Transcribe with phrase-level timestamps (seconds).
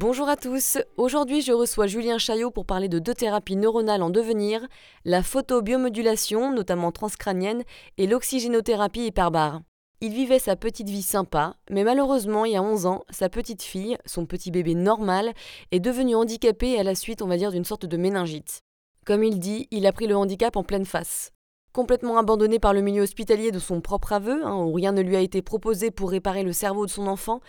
[0.00, 4.08] Bonjour à tous, aujourd'hui je reçois Julien Chaillot pour parler de deux thérapies neuronales en
[4.08, 4.66] devenir,
[5.04, 7.64] la photobiomodulation, notamment transcrânienne,
[7.98, 9.60] et l'oxygénothérapie hyperbare.
[10.00, 13.62] Il vivait sa petite vie sympa, mais malheureusement, il y a 11 ans, sa petite
[13.62, 15.34] fille, son petit bébé normal,
[15.70, 18.62] est devenue handicapée à la suite, on va dire, d'une sorte de méningite.
[19.04, 21.30] Comme il dit, il a pris le handicap en pleine face.
[21.74, 25.14] Complètement abandonné par le milieu hospitalier de son propre aveu, hein, où rien ne lui
[25.14, 27.42] a été proposé pour réparer le cerveau de son enfant,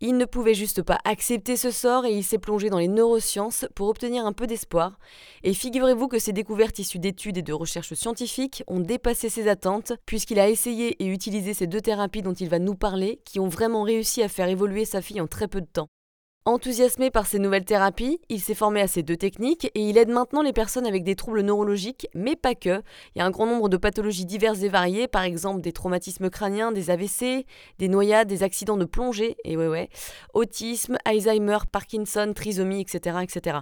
[0.00, 3.66] il ne pouvait juste pas accepter ce sort et il s'est plongé dans les neurosciences
[3.74, 4.98] pour obtenir un peu d'espoir.
[5.42, 9.92] Et figurez-vous que ses découvertes issues d'études et de recherches scientifiques ont dépassé ses attentes,
[10.06, 13.48] puisqu'il a essayé et utilisé ces deux thérapies dont il va nous parler, qui ont
[13.48, 15.88] vraiment réussi à faire évoluer sa fille en très peu de temps.
[16.46, 20.08] Enthousiasmé par ces nouvelles thérapies, il s'est formé à ces deux techniques et il aide
[20.08, 22.80] maintenant les personnes avec des troubles neurologiques, mais pas que.
[23.14, 26.30] Il y a un grand nombre de pathologies diverses et variées, par exemple des traumatismes
[26.30, 27.44] crâniens, des AVC,
[27.78, 29.90] des noyades, des accidents de plongée, et ouais ouais,
[30.32, 33.58] autisme, Alzheimer, Parkinson, trisomie, etc., etc.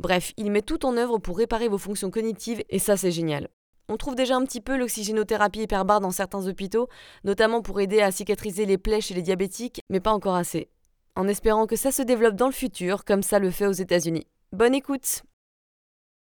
[0.00, 3.48] Bref, il met tout en œuvre pour réparer vos fonctions cognitives et ça c'est génial.
[3.90, 6.88] On trouve déjà un petit peu l'oxygénothérapie hyperbare dans certains hôpitaux,
[7.24, 10.70] notamment pour aider à cicatriser les plaies chez les diabétiques, mais pas encore assez
[11.16, 14.26] en espérant que ça se développe dans le futur comme ça le fait aux États-Unis.
[14.52, 15.22] Bonne écoute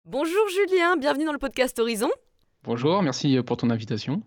[0.05, 2.11] Bonjour Julien, bienvenue dans le podcast Horizon.
[2.65, 4.23] Bonjour, merci pour ton invitation.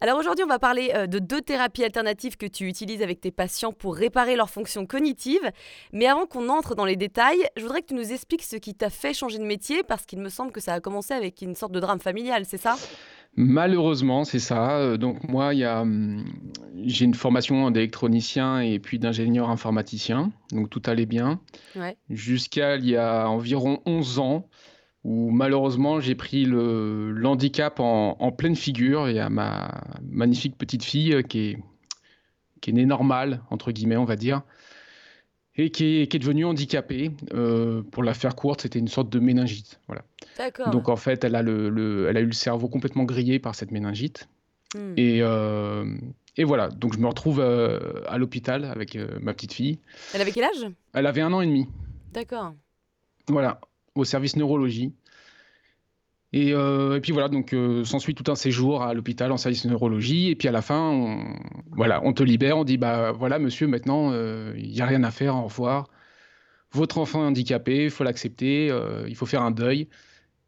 [0.00, 3.30] Alors aujourd'hui, on va parler euh, de deux thérapies alternatives que tu utilises avec tes
[3.30, 5.50] patients pour réparer leurs fonctions cognitives.
[5.92, 8.74] Mais avant qu'on entre dans les détails, je voudrais que tu nous expliques ce qui
[8.74, 11.54] t'a fait changer de métier parce qu'il me semble que ça a commencé avec une
[11.54, 12.76] sorte de drame familial, c'est ça?
[13.36, 14.78] Malheureusement, c'est ça.
[14.78, 16.24] Euh, donc moi, il hum,
[16.84, 21.40] j'ai une formation d'électronicien et puis d'ingénieur informaticien, donc tout allait bien.
[22.08, 24.48] Jusqu'à il y a environ 11 ans,
[25.04, 29.08] où malheureusement j'ai pris le handicap en, pleine figure.
[29.08, 31.58] Il y a ma magnifique petite fille euh, qui est,
[32.60, 34.42] qui est née normale, entre guillemets, on va dire,
[35.56, 37.12] et qui est, devenue handicapée.
[37.32, 39.80] Euh, pour la faire courte, c'était une sorte de méningite.
[39.86, 40.02] Voilà.
[40.72, 43.70] Donc en fait, elle a, le, elle a eu le cerveau complètement grillé par cette
[43.70, 44.28] méningite.
[44.74, 44.94] Hmm.
[44.96, 45.84] Et, euh,
[46.36, 49.78] et, voilà, donc je me retrouve euh, à l'hôpital avec ma petite fille.
[50.14, 50.70] Elle avait quel âge?
[50.94, 51.66] Elle avait un an et demi.
[52.12, 52.54] D'accord.
[53.28, 53.60] Voilà,
[53.94, 54.92] au service neurologie.
[56.32, 59.64] Et, euh, et, puis voilà, donc euh, s'ensuit tout un séjour à l'hôpital en service
[59.64, 60.30] de neurologie.
[60.30, 61.36] Et puis à la fin, on,
[61.72, 65.02] voilà, on te libère, on dit bah voilà, monsieur, maintenant euh, il n'y a rien
[65.02, 65.88] à faire, au revoir.
[66.72, 69.88] Votre enfant est handicapé, il faut l'accepter, euh, il faut faire un deuil.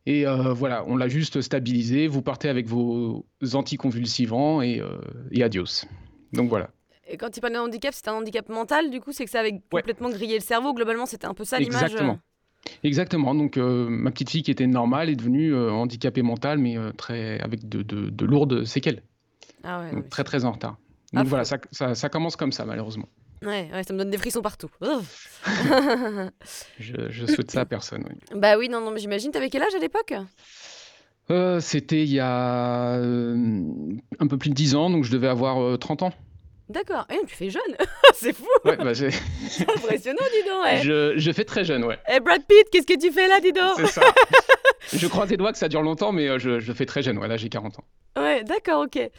[0.06, 2.08] Et voilà, on l'a juste stabilisé.
[2.08, 3.24] Vous partez avec vos
[3.54, 4.82] anticonvulsivants et,
[5.30, 5.84] et adios.
[6.32, 6.70] Donc voilà.
[7.08, 9.40] Et quand tu parles de handicap, c'est un handicap mental, du coup, c'est que ça
[9.40, 10.72] avait complètement grillé le cerveau.
[10.72, 11.82] Globalement, c'était un peu ça l'image.
[11.82, 12.18] Exactement.
[12.84, 13.34] Exactement.
[13.34, 16.92] Donc, euh, ma petite fille qui était normale est devenue euh, handicapée mentale, mais euh,
[16.92, 19.02] très, avec de, de, lourdes séquelles.
[19.64, 20.78] Ah ouais, donc, très, très en retard.
[21.12, 23.08] Donc, voilà, ça, ça, ça, commence comme ça, malheureusement.
[23.42, 24.70] Ouais, ouais, ça me donne des frissons partout.
[26.78, 28.04] je, je, souhaite ça à personne.
[28.08, 28.16] Oui.
[28.34, 29.30] Bah oui, non, non, mais j'imagine.
[29.30, 30.14] T'avais quel âge à l'époque?
[31.60, 36.02] C'était il y a un peu plus de 10 ans, donc je devais avoir 30
[36.02, 36.12] ans.
[36.72, 37.06] D'accord.
[37.10, 37.62] Eh, tu fais jeune.
[38.14, 38.46] c'est fou.
[38.64, 40.64] Ouais, bah, c'est impressionnant, dis donc.
[40.64, 40.80] Ouais.
[40.82, 41.98] Je, je, fais très jeune, ouais.
[42.10, 43.74] Eh, Brad Pitt, qu'est-ce que tu fais là, dis donc?
[43.76, 44.02] C'est ça.
[44.92, 47.18] je crois tes doigts que ça dure longtemps, mais euh, je, je fais très jeune.
[47.18, 47.84] Ouais, là, j'ai 40 ans.
[48.16, 49.10] Ouais, d'accord, ok.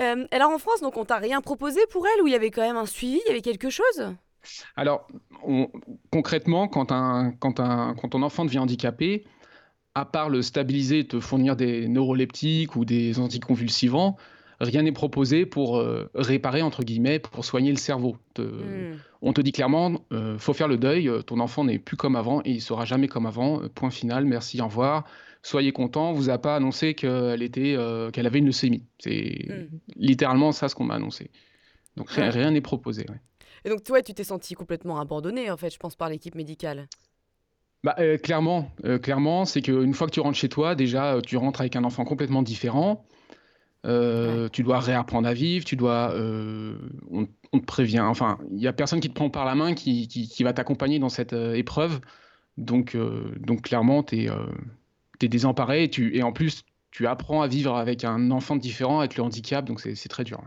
[0.00, 2.50] Euh, alors en France, donc on t'a rien proposé pour elle ou il y avait
[2.50, 4.14] quand même un suivi, il y avait quelque chose?
[4.76, 5.06] Alors
[6.10, 9.24] concrètement, quand, un, quand, un, quand ton enfant devient handicapé,
[9.94, 14.16] à part le stabiliser et te fournir des neuroleptiques ou des anticonvulsivants,
[14.60, 18.16] rien n'est proposé pour euh, réparer, entre guillemets, pour soigner le cerveau.
[18.38, 18.96] Hmm.
[19.22, 22.16] On te dit clairement, euh, faut faire le deuil, euh, ton enfant n'est plus comme
[22.16, 23.60] avant et il sera jamais comme avant.
[23.74, 25.04] point final, merci, au revoir.
[25.42, 27.76] Soyez content, vous a pas annoncé qu'elle était,
[28.12, 28.84] qu'elle avait une leucémie.
[28.98, 29.78] C'est hmm.
[29.96, 31.30] littéralement ça ce qu'on m'a annoncé.
[31.96, 33.06] Donc rien n'est proposé.
[33.64, 36.88] Et donc toi, tu t'es senti complètement abandonné, en fait, je pense, par l'équipe médicale?
[37.82, 38.70] Bah, clairement,
[39.02, 42.04] clairement, c'est qu'une fois que tu rentres chez toi, déjà, tu rentres avec un enfant
[42.04, 43.06] complètement différent.
[43.86, 46.76] Euh, tu dois réapprendre à vivre, tu dois, euh,
[47.10, 47.24] on,
[47.58, 48.00] te prévient.
[48.00, 50.98] Enfin, il y a personne qui te prend par la main, qui, qui, va t'accompagner
[50.98, 52.00] dans cette euh, épreuve.
[52.58, 52.96] Donc,
[53.38, 54.30] donc clairement, tu es,
[55.22, 59.00] es, désemparé et, tu, et en plus, tu apprends à vivre avec un enfant différent,
[59.00, 60.40] avec le handicap, donc c'est très dur.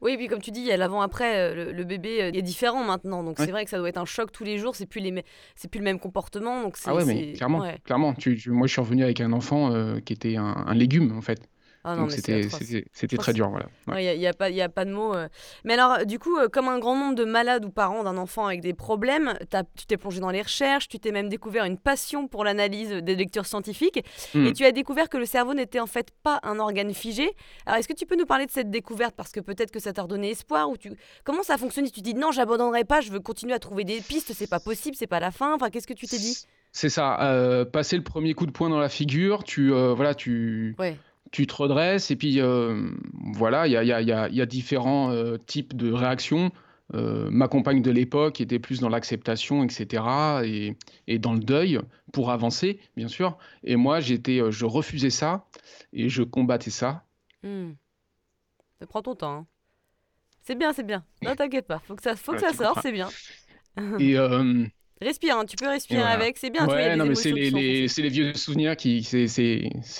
[0.00, 3.24] Oui, et puis comme tu dis, il y a l'avant-après, le, bébé est différent maintenant,
[3.24, 5.24] donc c'est vrai que ça doit être un choc tous les jours, c'est plus, les
[5.56, 6.62] c'est plus le même comportement.
[6.62, 10.12] Donc ah ouais, mais clairement, clairement tu, moi je suis revenu avec un enfant qui
[10.12, 11.48] était un, un légume en fait.
[11.84, 12.42] Ah Donc c'était
[13.16, 13.50] très dur.
[13.86, 14.00] Voilà.
[14.00, 15.14] Il n'y a, a, pas, a pas de mots.
[15.14, 15.28] Euh.
[15.64, 18.46] Mais alors, du coup, euh, comme un grand nombre de malades ou parents d'un enfant
[18.46, 19.34] avec des problèmes,
[19.76, 23.14] tu t'es plongé dans les recherches, tu t'es même découvert une passion pour l'analyse des
[23.14, 24.04] lectures scientifiques,
[24.34, 24.46] hmm.
[24.46, 27.30] et tu as découvert que le cerveau n'était en fait pas un organe figé.
[27.64, 29.14] Alors, est-ce que tu peux nous parler de cette découverte?
[29.16, 30.92] Parce que peut-être que ça t'a redonné espoir, ou tu...
[31.24, 31.88] comment ça fonctionne?
[31.90, 34.96] Tu dis non, j'abandonnerai pas, je veux continuer à trouver des pistes, c'est pas possible,
[34.96, 35.54] c'est pas la fin.
[35.54, 36.44] Enfin, qu'est-ce que tu t'es dit?
[36.70, 40.76] C'est ça, euh, passer le premier coup de poing dans la figure, tu, voilà, tu,
[40.78, 40.96] ouais
[41.30, 42.90] tu te redresses et puis euh,
[43.34, 46.50] voilà, il y a, différents euh, types de réactions.
[46.94, 50.74] Euh, ma compagne de l'époque était plus dans l'acceptation, etc.,
[51.06, 51.80] et, dans le deuil
[52.12, 53.36] pour avancer, bien sûr.
[53.62, 55.44] Et moi, j'étais, je refusais ça
[55.92, 57.04] et je combattais ça.
[57.42, 57.72] Hmm.
[58.80, 59.32] Ça prend ton temps.
[59.32, 59.46] Hein.
[60.42, 61.04] C'est bien, c'est bien.
[61.22, 61.80] Non, t'inquiète pas.
[61.80, 63.08] Faut que ça, faut que ça sorte, c'est bien.
[63.98, 64.16] et
[65.00, 66.66] Respire, hein, tu peux respirer avec, c'est bien.
[66.66, 69.26] Ouais, non, mais c'est les, les, vieux souvenirs qui, c'est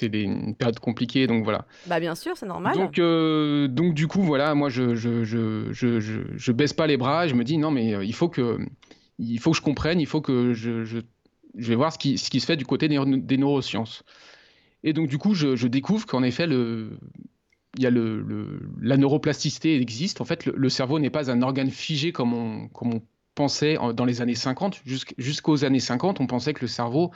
[0.02, 1.66] une période compliquée, donc voilà.
[1.86, 2.74] Bah bien sûr, c'est normal.
[2.74, 6.00] Donc, euh, donc du coup, voilà, moi je je, je, je,
[6.34, 8.58] je, baisse pas les bras, et je me dis non, mais euh, il faut que,
[9.18, 10.98] il faut que je comprenne, il faut que je, je,
[11.54, 14.02] vais voir ce qui, ce qui se fait du côté des, neurosciences.
[14.82, 16.98] Et donc du coup, je, découvre qu'en effet, le,
[17.76, 20.20] il y a le, le, la neuroplasticité existe.
[20.20, 23.02] En fait, le, cerveau n'est pas un organe figé comme on, comme on
[23.38, 24.82] pensait dans les années 50,
[25.16, 27.12] jusqu'aux années 50, on pensait que le cerveau,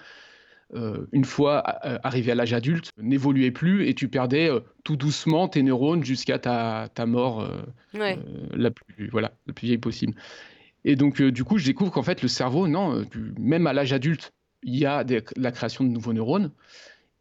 [0.72, 4.94] euh, une fois euh, arrivé à l'âge adulte, n'évoluait plus et tu perdais euh, tout
[4.94, 7.44] doucement tes neurones jusqu'à ta, ta, mort
[7.92, 10.14] la, plus, voilà, la plus vieille possible.
[10.84, 13.04] Et donc, du coup, je découvre qu'en fait, le cerveau, non,
[13.36, 14.32] même à l'âge adulte,
[14.62, 15.04] il y a
[15.36, 16.52] la création de nouveaux neurones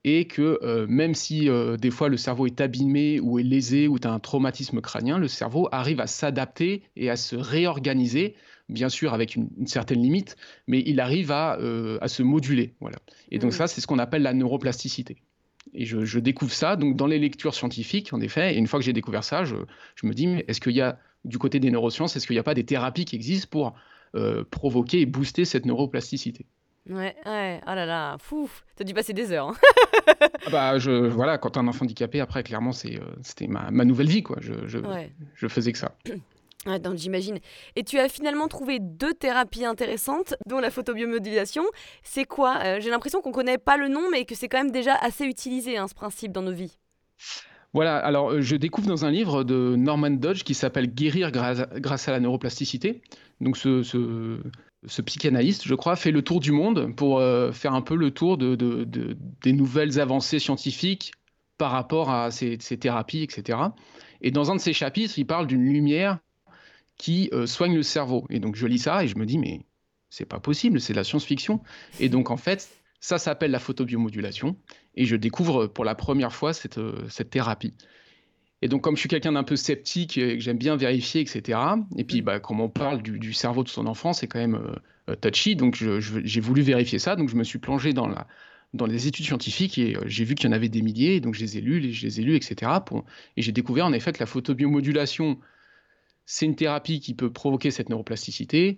[0.03, 1.49] et que même si
[1.79, 5.17] des fois le cerveau est abîmé ou est lésé ou tu as un traumatisme crânien,
[5.17, 8.35] le cerveau arrive à s'adapter et à se réorganiser
[8.69, 10.35] bien sûr avec une, certaine limite,
[10.67, 12.73] mais il arrive à, euh, à se moduler.
[12.79, 12.97] Voilà.
[13.31, 13.55] Et donc mm.
[13.55, 15.17] ça, c'est ce qu'on appelle la neuroplasticité.
[15.73, 18.55] Et je, découvre ça donc dans les lectures scientifiques, en effet.
[18.55, 19.55] Et une fois que j'ai découvert ça, je,
[19.95, 22.43] je me dis, est-ce qu'il y a, du côté des neurosciences, est-ce qu'il n'y a
[22.43, 23.75] pas des thérapies qui existent pour
[24.15, 26.45] euh, provoquer et booster cette neuroplasticité?
[26.89, 29.49] Ouais, ouais, oh là là, fou, t'as dû passer des heures.
[29.49, 29.55] Hein.
[30.47, 33.69] ah bah, je, voilà, quand t'as un enfant handicapé, après, clairement, c'est, euh, c'était ma,
[33.69, 34.37] ma, nouvelle vie, quoi.
[34.41, 34.79] Je, je,
[35.35, 35.95] je faisais que ça.
[36.95, 37.39] j'imagine.
[37.75, 41.63] Et tu as finalement trouvé deux thérapies intéressantes, dont la photobiomodulation.
[42.03, 42.59] C'est quoi?
[42.63, 45.25] Euh, J'ai l'impression qu'on connaît pas le nom, mais que c'est quand même déjà assez
[45.25, 46.77] utilisé, hein, ce principe, dans nos vies.
[47.73, 52.07] Voilà, alors euh, je découvre dans un livre de Norman Dodge qui s'appelle Guérir grâce
[52.07, 53.01] à la neuroplasticité.
[53.39, 54.41] Donc ce,
[55.05, 58.37] psychanalyste, je crois, fait le tour du monde pour euh, faire un peu le tour
[58.37, 58.55] de,
[59.41, 61.13] des nouvelles avancées scientifiques
[61.57, 63.57] par rapport à ces, thérapies, etc.
[64.21, 66.19] Et dans un de ses chapitres, il parle d'une lumière
[67.01, 68.27] qui euh, soigne le cerveau.
[68.29, 69.61] Et donc je lis ça et je me dis, mais
[70.11, 71.59] c'est pas possible, c'est de la science-fiction.
[71.99, 72.69] Et donc en fait,
[72.99, 74.55] ça s'appelle la photobiomodulation.
[74.95, 77.73] Et je découvre pour la première fois cette, euh, cette thérapie.
[78.61, 81.57] Et donc, comme je suis quelqu'un d'un peu sceptique et que j'aime bien vérifier, etc.,
[81.97, 84.61] et puis, bah, comme on parle du, cerveau de son enfant, c'est quand même
[85.09, 88.27] euh, touchy, donc j'ai voulu vérifier ça, donc je me suis plongé dans, la,
[88.75, 91.39] dans les études scientifiques et j'ai vu qu'il y en avait des milliers, donc je
[91.39, 92.71] les ai lus, je les ai lus, etc.,
[93.35, 95.39] et j'ai découvert en effet que la photobiomodulation
[96.25, 98.77] c'est une thérapie qui peut provoquer cette neuroplasticité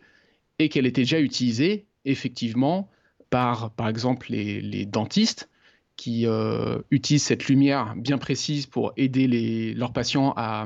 [0.59, 2.89] et qu'elle était déjà utilisée effectivement
[3.29, 5.49] par, par exemple, les, dentistes
[5.95, 10.65] qui euh, utilisent cette lumière bien précise pour aider leurs patients à,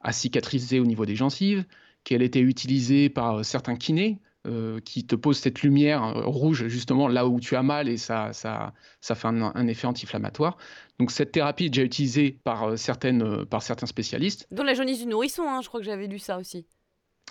[0.00, 1.64] à, cicatriser au niveau des gencives,
[2.02, 7.08] qu'elle était utilisée par certains kinés euh, qui te pose cette lumière euh, rouge justement
[7.08, 10.56] là où tu as mal et ça, ça, ça fait un, effet anti-inflammatoire.
[10.98, 14.46] Donc cette thérapie est déjà utilisée par, euh, certaines, par certains spécialistes.
[14.50, 16.66] Dans la jaunisse du nourrisson, hein, je crois que j'avais lu ça aussi.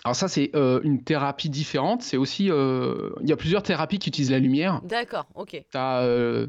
[0.04, 2.00] Alors ça, c'est une thérapie différente.
[2.00, 4.80] C'est aussi, il y a plusieurs thérapies qui utilisent la lumière.
[4.84, 5.50] D'accord, ok.
[5.70, 6.46] Tu as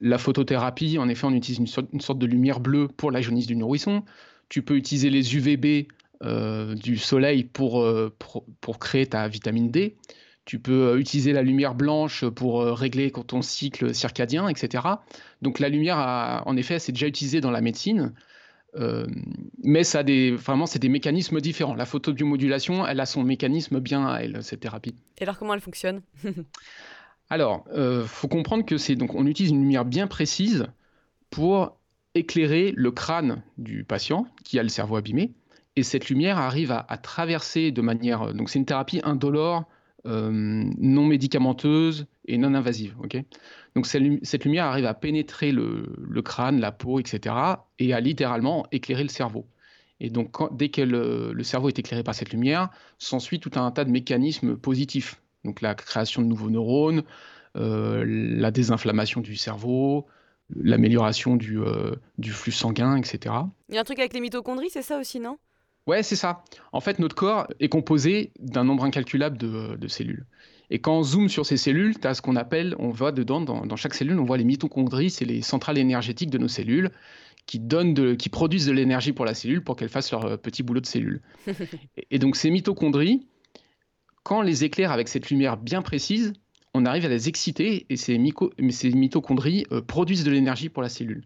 [0.00, 3.20] la photothérapie, en effet, on utilise une sorte, une sorte, de lumière bleue pour la
[3.20, 4.04] jaunisse du nourrisson.
[4.48, 5.88] Tu peux utiliser les UVB
[6.24, 9.96] du soleil euh, pour, pour, créer ta vitamine D.
[10.44, 14.84] Tu peux euh, utiliser la lumière blanche pour régler ton cycle circadien, etc.
[15.42, 18.12] Donc la lumière, en effet, c'est déjà utilisé dans la médecine.
[19.62, 21.74] mais ça a des, vraiment, c'est des mécanismes différents.
[21.74, 24.96] La photobiomodulation, elle a son mécanisme bien à elle, cette thérapie.
[25.18, 26.02] Et alors, comment elle fonctionne?
[27.30, 30.66] Alors, il faut comprendre que c'est donc on utilise une lumière bien précise
[31.30, 31.78] pour
[32.14, 35.32] éclairer le crâne du patient qui a le cerveau abîmé
[35.76, 38.22] et cette lumière arrive à, traverser de manière.
[38.22, 39.64] Euh, donc, c'est une thérapie indolore,
[40.06, 42.94] euh, non médicamenteuse et non invasive.
[43.74, 47.34] donc, cette, lumière arrive à pénétrer le, crâne, la peau, etc.,
[47.78, 49.46] et à littéralement éclairer le cerveau.
[50.00, 53.84] Et donc, dès que le, cerveau est éclairé par cette lumière, s'ensuit tout un tas
[53.84, 55.20] de mécanismes positifs.
[55.44, 57.02] Donc, la création de nouveaux neurones,
[57.56, 60.06] euh, la désinflammation du cerveau,
[60.54, 61.58] l'amélioration du,
[62.18, 63.34] du flux sanguin, etc.
[63.70, 65.38] Il y a un truc avec les mitochondries, c'est ça aussi, non?
[65.86, 66.42] Ouais, c'est ça.
[66.72, 70.24] En fait, notre corps est composé d'un nombre incalculable de, cellules.
[70.70, 73.42] Et quand on zoome sur ces cellules, tu as ce qu'on appelle, on voit dedans,
[73.42, 76.90] dans, chaque cellule, on voit les mitochondries, c'est les centrales énergétiques de nos cellules
[77.46, 80.36] qui, donnent de, qui produisent de l'énergie pour la cellule pour qu'elle fasse leur euh,
[80.38, 81.20] petit boulot de cellule.
[82.10, 83.26] et, donc ces mitochondries,
[84.22, 86.32] quand on les éclaire avec cette lumière bien précise,
[86.72, 88.18] on arrive à les exciter et ces,
[88.70, 91.24] ces mitochondries euh, produisent de l'énergie pour la cellule.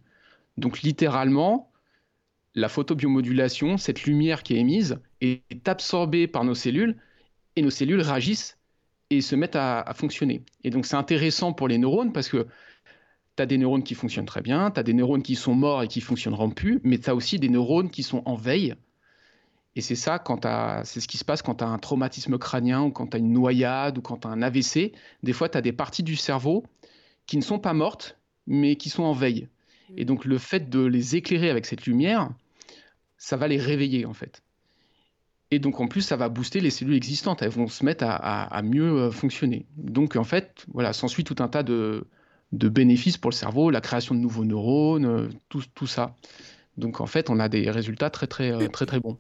[0.56, 1.67] Donc littéralement,
[2.54, 6.96] la photobiomodulation, cette lumière qui est émise, est absorbée par nos cellules
[7.56, 8.58] et nos cellules réagissent
[9.10, 10.44] et se mettent à, fonctionner.
[10.64, 12.46] Et donc c'est intéressant pour les neurones parce que
[13.36, 15.82] tu as des neurones qui fonctionnent très bien, tu as des neurones qui sont morts
[15.82, 18.74] et qui fonctionneront plus, mais tu as aussi des neurones qui sont en veille.
[19.76, 20.22] Et c'est ça,
[20.84, 23.20] c'est ce qui se passe quand tu as un traumatisme crânien ou quand tu as
[23.20, 24.92] une noyade ou quand tu as un AVC.
[25.22, 26.64] Des fois, tu as des parties du cerveau
[27.26, 29.48] qui ne sont pas mortes, mais qui sont en veille.
[29.96, 32.30] Et donc le fait de les éclairer avec cette lumière,
[33.16, 34.42] ça va les réveiller en fait.
[35.50, 38.62] Et donc en plus, ça va booster les cellules existantes, elles vont se mettre à,
[38.62, 39.66] mieux euh, fonctionner.
[39.76, 42.06] Donc en fait, voilà, s'ensuit tout un tas de,
[42.52, 46.14] bénéfices pour le cerveau, la création de nouveaux neurones, euh, tout, ça.
[46.76, 49.18] Donc en fait, on a des résultats très très euh, très très, bons.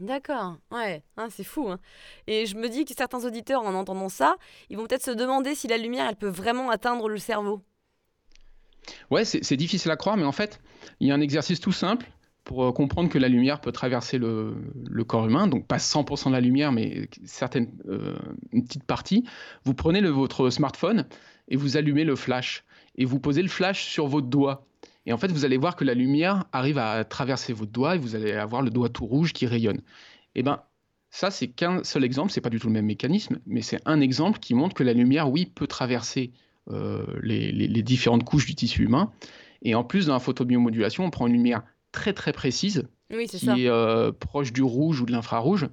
[0.00, 1.68] D'accord, ouais, hein, c'est fou.
[1.70, 1.78] Hein.
[2.26, 4.36] Et je me dis que certains auditeurs, en entendant ça,
[4.68, 7.62] ils vont peut-être se demander si la lumière, elle peut vraiment atteindre le cerveau.
[9.10, 10.60] Ouais, c'est difficile à croire, mais en fait,
[11.00, 12.06] il y a un exercice tout simple
[12.44, 14.54] pour euh, comprendre que la lumière peut traverser le,
[15.06, 18.16] corps humain, donc pas 100% de la lumière, mais certaines, euh,
[18.52, 19.24] une petite partie.
[19.64, 21.06] Vous prenez votre smartphone
[21.48, 22.64] et vous allumez le flash,
[22.96, 24.66] et vous posez le flash sur votre doigt.
[25.06, 27.98] Et en fait, vous allez voir que la lumière arrive à traverser votre doigt et
[27.98, 29.78] vous allez avoir le doigt tout rouge qui rayonne.
[30.34, 30.62] Et eh ben,
[31.10, 34.00] ça, c'est qu'un seul exemple, c'est pas du tout le même mécanisme, mais c'est un
[34.00, 36.32] exemple qui montre que la lumière, oui, peut traverser
[36.70, 39.12] euh, les, différentes couches du tissu humain.
[39.62, 41.62] Et en plus, dans la photobiomodulation, on prend une lumière
[41.92, 45.68] très très précise, qui est euh, proche du rouge ou de l'infrarouge.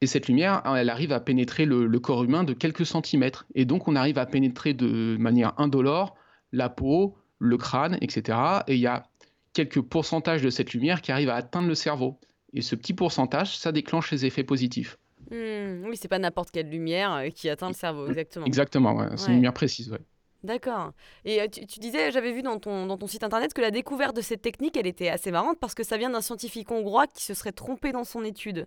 [0.00, 3.46] Et cette lumière, elle arrive à pénétrer le, corps humain de quelques centimètres.
[3.54, 6.16] Et donc, on arrive à pénétrer de manière indolore
[6.50, 8.38] la peau, le crâne, etc.
[8.66, 9.04] Et il y a
[9.52, 12.18] quelques pourcentages de cette lumière qui arrivent à atteindre le cerveau.
[12.52, 14.98] Et ce petit pourcentage, ça déclenche les effets positifs.
[15.32, 18.44] Mmh, oui, c'est pas n'importe quelle lumière euh, qui atteint le cerveau, exactement.
[18.44, 19.90] Exactement, c'est une lumière précise.
[19.90, 20.00] Ouais.
[20.44, 20.92] D'accord.
[21.24, 24.14] Et euh, tu, disais, j'avais vu dans ton, dans ton site internet que la découverte
[24.14, 27.24] de cette technique, elle était assez marrante parce que ça vient d'un scientifique hongrois qui
[27.24, 28.66] se serait trompé dans son étude.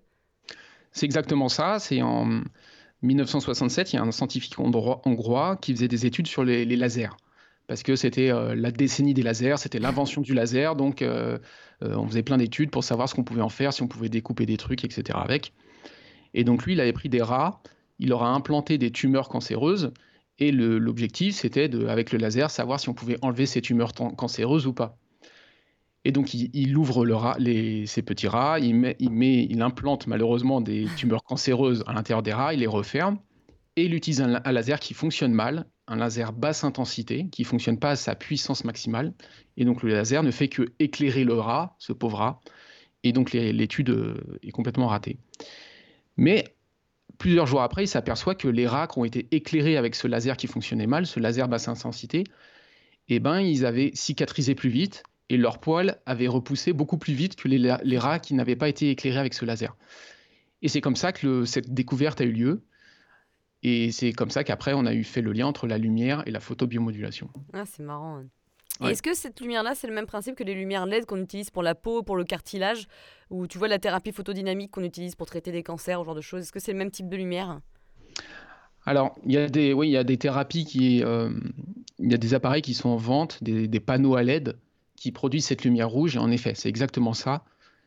[0.92, 1.78] C'est exactement ça.
[1.78, 2.42] C'est en
[3.04, 7.16] 1967, il y a un scientifique hongrois qui faisait des études sur les, lasers.
[7.68, 10.76] Parce que c'était euh, la décennie des lasers, c'était l'invention du laser.
[10.76, 11.04] Donc,
[11.82, 14.48] on faisait plein d'études pour savoir ce qu'on pouvait en faire, si on pouvait découper
[14.48, 15.20] des trucs, etc.
[15.22, 15.54] avec.
[16.36, 17.62] Et donc lui, il avait pris des rats,
[17.98, 19.92] il leur a implanté des tumeurs cancéreuses,
[20.38, 24.74] et l'objectif, c'était, avec le laser, savoir si on pouvait enlever ces tumeurs cancéreuses ou
[24.74, 24.98] pas.
[26.04, 29.62] Et donc, il, ouvre le rat, les, ces petits rats, il, met, il, met, il
[29.62, 33.18] implante malheureusement des tumeurs cancéreuses à l'intérieur des rats, il les referme,
[33.78, 37.80] et il utilise un, laser qui fonctionne mal, un laser basse intensité, qui ne fonctionne
[37.80, 39.14] pas à sa puissance maximale.
[39.56, 42.42] Et donc, le laser ne fait que éclairer le rat, ce pauvre rat,
[43.04, 45.18] et donc l'étude euh, est complètement ratée.
[46.18, 46.56] Mais
[47.18, 50.38] plusieurs jours après, il s'aperçoit que les rats qui ont été éclairés avec ce laser
[50.38, 52.24] qui fonctionnait mal, ce laser basse intensité,
[53.08, 57.36] eh ben, ils avaient cicatrisé plus vite et leurs poils avaient repoussé beaucoup plus vite
[57.36, 59.76] que les, rats qui n'avaient pas été éclairés avec ce laser.
[60.62, 62.64] Et c'est comme ça que cette découverte a eu lieu.
[63.64, 66.32] Et c'est comme ça qu'après, on a eu fait le lien entre la lumière et
[66.32, 67.30] la photobiomodulation.
[67.54, 68.24] Ah, c'est marrant.
[68.84, 71.64] Est-ce que cette lumière-là, c'est le même principe que les lumières LED qu'on utilise pour
[71.64, 72.88] la peau, pour le cartilage,
[73.30, 76.22] ou tu vois la thérapie photodynamique qu'on utilise pour traiter des cancers, ce genre de
[76.22, 77.60] choses Est-ce que c'est le même type de lumière?
[78.86, 81.30] Alors, il y a des, oui, il y a des thérapies qui, euh,
[82.00, 84.58] il y a des appareils qui sont en vente, des, panneaux à LED
[84.96, 86.16] qui produisent cette lumière rouge.
[86.16, 87.44] Et en effet, c'est exactement ça.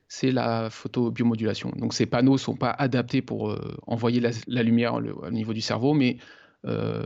[0.09, 1.71] C'est la photobiomodulation.
[1.77, 5.61] Donc, ces panneaux ne sont pas adaptés pour euh, envoyer la, lumière au niveau du
[5.61, 6.17] cerveau, mais
[6.67, 7.05] euh,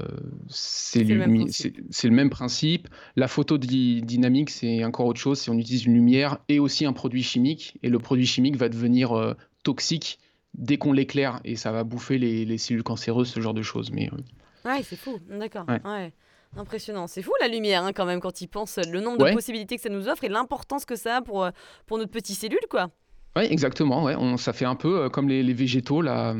[0.48, 2.88] c'est le, même principe.
[3.16, 5.40] La photo dynamique, c'est encore autre chose.
[5.40, 8.68] Si on utilise une lumière et aussi un produit chimique, et le produit chimique va
[8.68, 10.18] devenir euh, toxique
[10.54, 13.90] dès qu'on l'éclaire, et ça va bouffer les, cellules cancéreuses, ce genre de choses.
[13.90, 15.66] Mais, euh, Ouais, c'est fou, d'accord.
[15.68, 16.12] Ouais.
[16.56, 17.06] Impressionnant.
[17.06, 19.82] C'est fou la lumière hein, quand même quand il pense le nombre de possibilités que
[19.82, 21.48] ça nous offre et l'importance que ça a pour,
[21.86, 22.90] pour notre petite cellule quoi.
[23.34, 24.04] Oui, exactement.
[24.04, 24.14] Ouais.
[24.14, 26.36] On, ça fait un peu comme les, les végétaux là.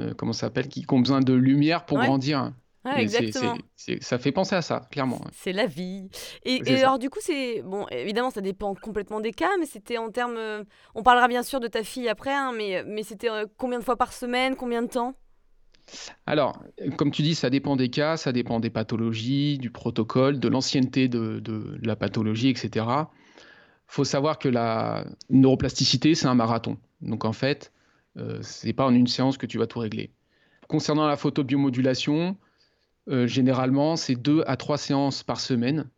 [0.00, 2.52] Euh, comment ça s'appelle, qui, ont besoin de lumière pour grandir.
[2.96, 3.56] exactement.
[4.00, 5.20] ça fait penser à ça, clairement.
[5.32, 6.08] C'est la vie.
[6.44, 7.62] Et, alors, du coup, c'est.
[7.62, 10.36] Bon, évidemment, ça dépend complètement des cas, mais c'était en termes.
[10.36, 10.64] Euh,
[10.94, 13.84] on parlera bien sûr de ta fille après, hein, mais, mais c'était euh, combien de
[13.84, 15.14] fois par semaine Combien de temps?
[16.26, 16.62] Alors,
[16.96, 21.08] comme tu dis, ça dépend des cas, ça dépend des pathologies, du protocole, de l'ancienneté
[21.08, 22.86] de, la pathologie, etc.
[22.86, 23.06] Il
[23.86, 26.76] faut savoir que la neuroplasticité, c'est un marathon.
[27.00, 27.72] Donc en fait,
[28.16, 30.10] euh, ce n'est pas en une séance que tu vas tout régler.
[30.68, 32.36] Concernant la photobiomodulation,
[33.08, 35.88] euh, généralement, c'est deux à trois séances par semaine.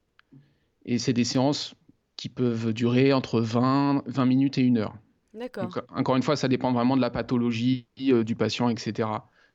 [0.85, 1.75] Et c'est des séances
[2.17, 4.95] qui peuvent durer entre 20, 20 minutes et une heure.
[5.35, 5.69] D'accord.
[5.95, 9.09] Encore une fois, ça dépend vraiment de la pathologie euh, du patient, etc.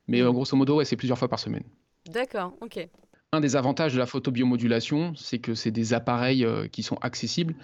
[0.08, 1.64] Mais grosso modo, c'est plusieurs fois par semaine.
[2.10, 2.88] D'accord, ok.
[3.32, 7.54] Un des avantages de la photobiomodulation, c'est que c'est des appareils qui sont accessibles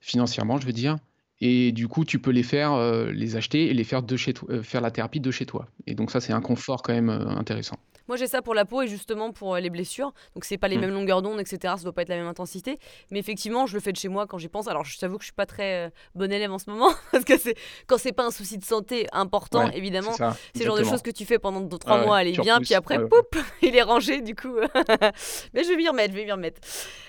[0.00, 0.96] financièrement, je veux dire.
[1.40, 2.78] Et du coup, tu peux les faire,
[3.12, 5.68] les acheter et les faire de chez toi, faire la thérapie de chez toi.
[5.86, 7.76] Et donc ça, c'est un confort quand même intéressant.
[8.08, 10.12] Moi, j'ai ça pour la peau et justement pour euh, les blessures.
[10.34, 10.80] Donc, c'est pas les mm.
[10.80, 11.74] mêmes longueurs d'onde, etc.
[11.76, 12.78] Ça doit pas être la même intensité.
[13.10, 14.68] Mais effectivement, je le fais de chez moi quand j'y pense.
[14.68, 17.24] Alors, je t'avoue que je suis pas très euh, bon élève en ce moment parce
[17.24, 20.12] que c'est quand c'est pas un souci de santé important, évidemment.
[20.12, 22.60] C'est le genre de choses que tu fais pendant 2-3 ah mois, elle est bien,
[22.60, 24.54] puis après, poup, il est rangé du coup.
[25.54, 26.60] Mais je vais m'y remettre, je vais m'y remettre.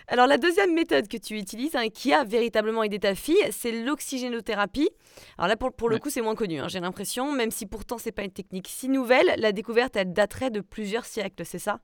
[0.08, 3.72] Alors, la deuxième méthode que tu utilises, hein, qui a véritablement aidé ta fille, c'est
[4.18, 4.90] l'oxygénothérapie.
[5.38, 7.98] Alors là, pour, pour le coup, c'est moins connu, hein, j'ai l'impression, même si pourtant
[7.98, 11.80] c'est pas une technique si nouvelle, la découverte, elle daterait de plusieurs siècles, c'est ça?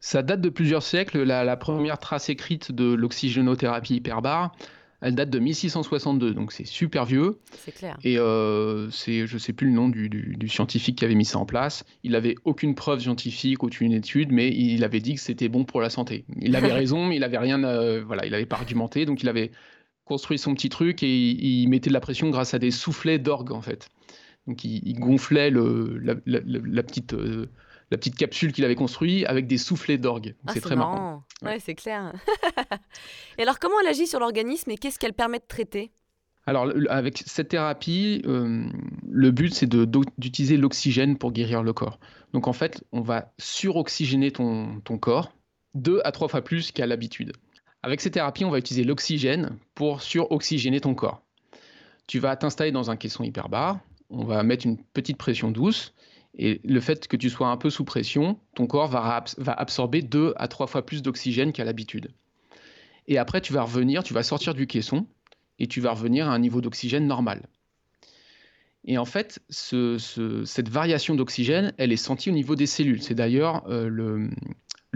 [0.00, 1.22] Ça date de plusieurs siècles.
[1.22, 4.52] La, première trace écrite de l'oxygénothérapie hyperbare,
[5.00, 7.38] elle date de 1662, donc c'est super vieux.
[7.58, 7.96] C'est clair.
[8.02, 11.38] Et euh, c'est, je sais plus le nom du, du, scientifique qui avait mis ça
[11.38, 11.84] en place.
[12.02, 15.80] Il n'avait aucune preuve scientifique, aucune étude, mais il avait dit que c'était bon pour
[15.80, 16.24] la santé.
[16.40, 19.28] Il avait raison, mais il avait rien, euh, voilà, il n'avait pas argumenté, donc il
[19.28, 19.50] avait
[20.06, 23.52] construit son petit truc et il, mettait de la pression grâce à des soufflets d'orgue
[23.52, 23.90] en fait.
[24.46, 27.50] Donc il, gonflait le, la, petite, euh,
[27.90, 30.36] la petite capsule qu'il avait construite avec des soufflets d'orgue.
[30.46, 31.24] Ah, c'est très marrant.
[31.42, 32.12] Ouais, c'est clair.
[33.38, 35.90] et alors comment elle agit sur l'organisme et qu'est-ce qu'elle permet de traiter?
[36.48, 38.68] Alors, avec cette thérapie, euh,
[39.10, 41.98] le but, c'est d'utiliser l'oxygène pour guérir le corps.
[42.32, 45.32] Donc, en fait, on va suroxygéner ton, ton corps
[45.76, 47.32] deux à trois fois plus qu'à l'habitude.
[47.86, 51.22] Avec ces thérapies, on va utiliser l'oxygène pour suroxygéner ton corps.
[52.08, 53.78] Tu vas t'installer dans un caisson hyperbare,
[54.10, 55.94] on va mettre une petite pression douce,
[56.36, 60.34] et le fait que tu sois un peu sous pression, ton corps va, absorber deux
[60.34, 62.08] à trois fois plus d'oxygène qu'à l'habitude.
[63.06, 65.06] Et après, tu vas revenir, tu vas sortir du caisson,
[65.60, 67.46] et tu vas revenir à un niveau d'oxygène normal.
[68.84, 73.00] Et en fait, cette variation d'oxygène, elle est sentie au niveau des cellules.
[73.00, 74.30] C'est d'ailleurs euh, le,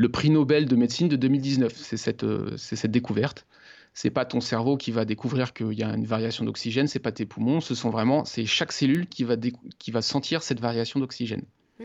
[0.01, 1.75] le prix Nobel de médecine de 2019.
[1.77, 3.47] C'est cette, euh, cette découverte.
[3.93, 7.13] C'est pas ton cerveau qui va découvrir qu'il y a une variation d'oxygène, c'est pas
[7.13, 9.37] tes poumons, ce sont vraiment, c'est chaque cellule qui va,
[9.79, 11.43] qui va sentir cette variation d'oxygène.
[11.81, 11.85] Hmm.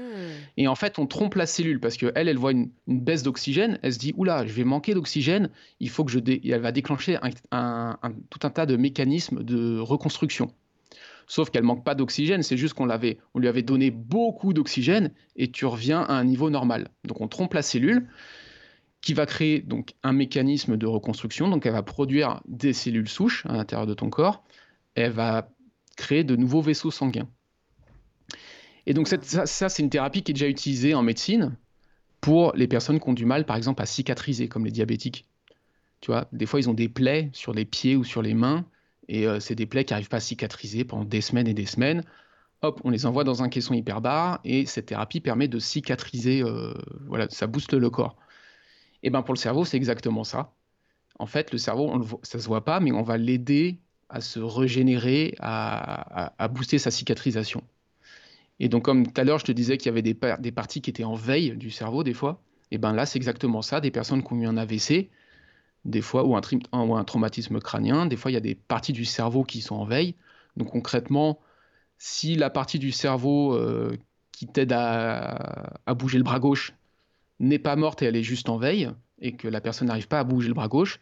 [0.55, 3.93] Et en fait, on trompe la cellule parce qu'elle, elle voit une, baisse d'oxygène, elle
[3.93, 5.49] se dit oula, je vais manquer d'oxygène,
[5.81, 6.19] il faut que je.
[6.19, 6.39] Dé...
[6.45, 10.53] elle va déclencher tout un tas de mécanismes de reconstruction.
[11.27, 15.65] Sauf qu'elle manque pas d'oxygène, c'est juste qu'on lui avait donné beaucoup d'oxygène et tu
[15.65, 16.89] reviens à un niveau normal.
[17.03, 18.07] Donc on trompe la cellule
[19.01, 21.49] qui va créer donc un mécanisme de reconstruction.
[21.49, 24.43] Donc elle va produire des cellules souches à l'intérieur de ton corps.
[24.95, 25.49] elle va
[25.97, 27.27] créer de nouveaux vaisseaux sanguins.
[28.85, 31.57] Et donc ça c'est une thérapie qui est déjà utilisée en médecine
[32.21, 35.27] pour les personnes qui ont du mal, par exemple, à cicatriser, comme les diabétiques.
[36.01, 38.65] Tu vois, des fois ils ont des plaies sur les pieds ou sur les mains
[39.07, 41.65] et euh, c'est des plaies qui n'arrivent pas à cicatriser pendant des semaines et des
[41.65, 42.03] semaines.
[42.61, 46.41] Hop, on les envoie dans un caisson hyperbare et cette thérapie permet de cicatriser.
[46.41, 46.73] Euh,
[47.07, 48.15] voilà, ça booste le corps.
[49.03, 50.53] Et ben pour le cerveau, c'est exactement ça.
[51.19, 55.35] En fait, le cerveau, ça se voit pas, mais on va l'aider à se régénérer,
[55.39, 57.63] à, booster sa cicatrisation.
[58.59, 60.81] Et donc, comme tout à l'heure, je te disais qu'il y avait des, des, parties
[60.81, 62.41] qui étaient en veille du cerveau, des fois,
[62.71, 63.81] et ben là, c'est exactement ça.
[63.81, 65.09] Des personnes qui ont eu un AVC,
[65.85, 69.05] des fois, ou un, un, traumatisme crânien, des fois, il y a des parties du
[69.05, 70.15] cerveau qui sont en veille.
[70.57, 71.39] Donc concrètement,
[71.97, 73.95] si la partie du cerveau euh,
[74.31, 76.73] qui t'aide à, bouger le bras gauche
[77.39, 80.19] n'est pas morte et elle est juste en veille, et que la personne n'arrive pas
[80.19, 80.99] à bouger le bras gauche,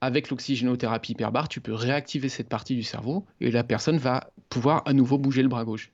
[0.00, 4.82] avec l'oxygénothérapie hyperbare, tu peux réactiver cette partie du cerveau et la personne va pouvoir
[4.84, 5.90] à nouveau bouger le bras gauche.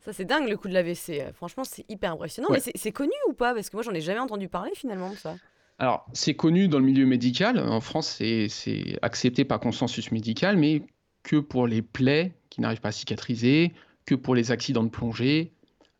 [0.00, 1.32] Ça, c'est dingue le coup de l'AVC.
[1.34, 2.48] Franchement, c'est hyper impressionnant.
[2.50, 3.54] Mais c'est connu ou pas?
[3.54, 5.36] Parce que moi, j'en ai jamais entendu parler finalement de ça.
[5.78, 7.58] Alors, c'est connu dans le milieu médical.
[7.58, 10.82] En France, c'est accepté par consensus médical, mais
[11.22, 13.74] que pour les plaies qui n'arrivent pas à cicatriser,
[14.06, 15.52] que pour les accidents de plongée,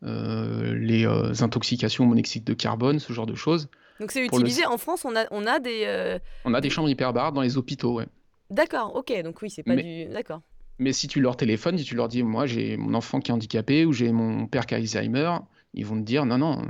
[0.03, 3.69] euh, les euh, intoxications au monoxyde de carbone, ce genre de choses.
[3.99, 5.83] Donc c'est utilisé en France, on a, on a des...
[5.85, 8.05] Euh, on a des chambres hyperbares dans les hôpitaux, ouais.
[8.49, 10.05] D'accord, ok, donc oui, c'est pas du...
[10.05, 10.41] D'accord.
[10.79, 13.33] Mais si tu leur téléphones, si tu leur dis, moi j'ai mon enfant qui est
[13.33, 15.31] handicapé ou j'ai mon père qui a Alzheimer,
[15.73, 16.61] ils vont te dire non, non,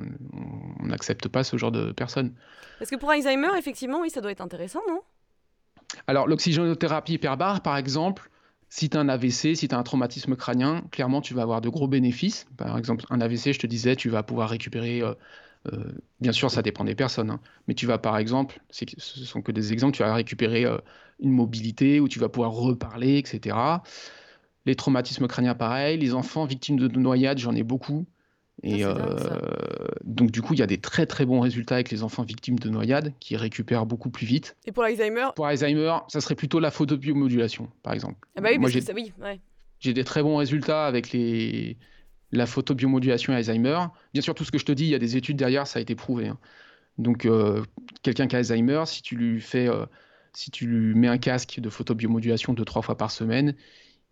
[0.80, 2.34] on n'accepte pas ce genre de personnes.
[2.80, 5.02] Parce que pour Alzheimer, effectivement, oui, ça doit être intéressant, non?
[6.08, 8.30] Alors, l'oxygénothérapie hyperbare, par exemple,
[8.70, 11.62] Si tu as un AVC, si tu as un traumatisme crânien, clairement, tu vas avoir
[11.62, 12.46] de gros bénéfices.
[12.58, 15.02] Par exemple, un AVC, je te disais, tu vas pouvoir récupérer.
[15.02, 15.14] Euh,
[15.72, 18.86] euh, bien sûr, ça dépend des personnes, hein, mais tu vas par exemple, ce
[19.26, 20.78] sont que des exemples, tu vas récupérer euh,
[21.20, 23.56] une mobilité ou tu vas pouvoir reparler, etc.
[24.66, 25.98] Les traumatismes crâniens, pareil.
[25.98, 28.06] Les enfants victimes de noyades, j'en ai beaucoup.
[28.64, 31.92] Et ah, euh, donc, du coup, il y a des très très bons résultats avec
[31.92, 34.56] les enfants victimes de noyades qui récupèrent beaucoup plus vite.
[34.66, 38.28] Et pour l'Alzheimer Pour Alzheimer, ça serait plutôt la photobiomodulation, par exemple.
[38.36, 39.14] Ah bah oui, Moi, j'ai oui,
[39.80, 41.78] j'ai des très bons résultats avec les...
[42.32, 43.80] la photobiomodulation et Alzheimer.
[44.14, 45.78] Bien sûr, tout ce que je te dis, il y a des études derrière, ça
[45.78, 46.28] a été prouvé.
[46.28, 46.40] Hein.
[46.98, 47.64] Donc, euh,
[48.02, 49.86] quelqu'un qui a Alzheimer, si tu lui fais, euh,
[50.34, 53.54] si tu lui mets un casque de photobiomodulation deux trois fois par semaine,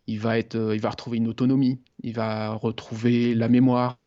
[0.05, 3.97] il va être, il va retrouver une autonomie, il va retrouver la mémoire,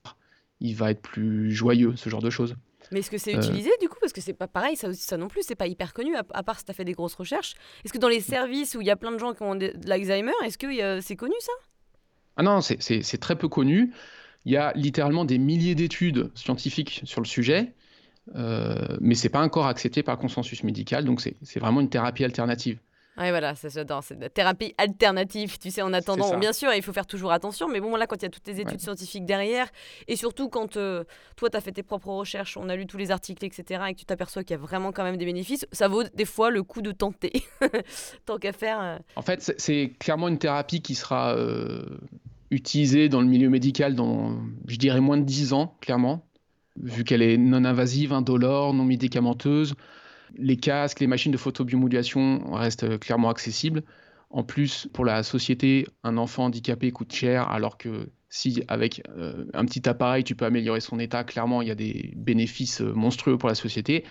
[0.61, 2.57] il va être plus joyeux, ce genre de choses.
[2.91, 3.39] Mais est-ce que c'est euh.
[3.39, 3.99] utilisé du coup?
[4.01, 6.59] Parce que c'est pas pareil, ça, ça non plus, c'est pas hyper connu, à, part
[6.59, 7.55] si tu as fait des grosses recherches.
[7.85, 9.73] Est-ce que dans les services où il y a plein de gens qui ont de,
[9.85, 11.53] l'Alzheimer, est-ce que c'est connu ça?
[12.37, 13.93] Ah non, c'est très peu connu.
[14.45, 17.75] Il y a littéralement des milliers d'études scientifiques sur le sujet,
[18.37, 22.25] euh, mais c'est pas encore accepté par le consensus médical, donc c'est vraiment une thérapie
[22.25, 22.79] alternative.
[23.19, 24.05] Oui, voilà, ça j'adore.
[24.05, 26.39] C'est de la thérapie alternative, tu sais, en attendant.
[26.39, 28.47] Bien sûr, il faut faire toujours attention, mais bon, là, quand il y a toutes
[28.47, 29.67] les études scientifiques derrière,
[30.07, 31.05] et surtout quand euh,
[31.37, 33.95] toi, tu as fait tes propres recherches, on a lu tous les articles, etc., et
[33.95, 36.51] que tu t'aperçois qu'il y a vraiment quand même des bénéfices, ça vaut des fois
[36.51, 37.43] le coup de tenter.
[38.27, 38.81] Tant qu'à faire.
[38.81, 38.99] Euh.
[39.17, 41.83] En fait, c'est clairement une thérapie qui sera euh,
[42.53, 46.25] utilisée dans le milieu médical dans, je dirais, moins de 10 ans, clairement,
[46.81, 49.75] vu qu'elle est non invasive, indolore, non médicamenteuse.
[50.37, 53.83] Les casques, les machines de photobiomodulation restent clairement accessibles.
[54.31, 59.47] En plus, pour la société, un enfant handicapé coûte cher, alors que si avec euh,
[59.55, 62.93] un petit appareil, tu peux améliorer son état, clairement, il y a des bénéfices euh,
[62.93, 64.05] monstrueux pour la société.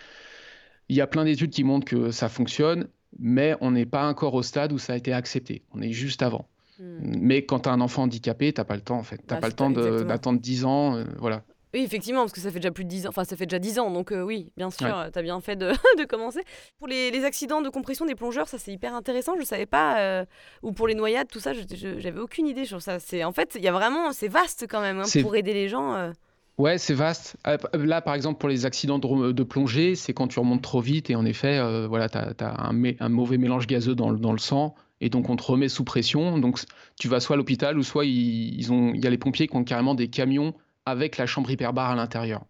[0.89, 2.87] Il y a plein d'études qui montrent que ça fonctionne,
[3.19, 5.63] mais on n'est pas encore au stade où ça a été accepté.
[5.73, 6.47] On est juste avant.
[6.79, 7.11] Hmm.
[7.19, 9.17] Mais quand tu as un enfant handicapé, tu n'as pas le temps, en fait.
[9.17, 10.95] Tu n'as bah, pas le temps d'attendre 10 ans.
[10.95, 11.43] Euh, voilà.
[11.77, 13.09] Oui, effectivement, parce que ça fait déjà plus de 10 ans.
[13.09, 15.55] Enfin, ça fait déjà 10 ans, donc euh, oui, bien sûr, tu as bien fait
[15.55, 16.41] de, de commencer.
[16.79, 19.99] Pour les, les, accidents de compression des plongeurs, ça c'est hyper intéressant, je savais pas.
[19.99, 20.25] Euh,
[20.63, 22.97] ou pour les noyades, tout ça, j'avais aucune idée sur ça.
[23.23, 24.11] En fait, il y a vraiment.
[24.11, 25.93] C'est vaste quand même hein, pour aider les gens.
[25.93, 26.11] Euh.
[26.57, 27.37] Ouais, c'est vaste.
[27.75, 31.11] Là, par exemple, pour les accidents de, de plongée, c'est quand tu remontes trop vite
[31.11, 34.39] et en effet, voilà, tu as, un, un, mauvais mélange gazeux dans le, dans le
[34.39, 36.39] sang et donc on te remet sous pression.
[36.39, 36.59] Donc
[36.99, 39.55] tu vas soit à l'hôpital ou soit ils ont, il y a les pompiers qui
[39.55, 40.55] ont carrément des camions
[40.87, 42.41] avec la chambre hyperbare à l'intérieur.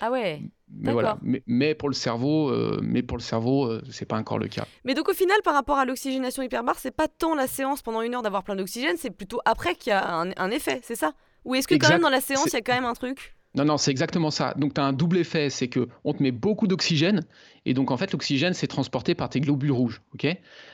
[0.00, 0.42] Ah ouais.
[0.70, 1.18] Mais voilà.
[1.46, 4.66] Mais, pour le cerveau, euh, mais pour le cerveau, euh, c'est pas encore le cas.
[4.84, 8.02] Mais donc au final, par rapport à l'oxygénation hyperbare, c'est pas tant la séance pendant
[8.02, 11.12] une heure d'avoir plein d'oxygène, c'est plutôt après qu'il y a un, effet, c'est ça?
[11.44, 13.34] Ou est-ce que quand même dans la séance, il y a quand même un truc?
[13.54, 14.52] Non, non, c'est exactement ça.
[14.56, 17.24] Donc, tu as un double effet, c'est que on te met beaucoup d'oxygène,
[17.66, 20.02] et donc en fait, l'oxygène, c'est transporté par tes globules rouges.
[20.14, 20.26] ok?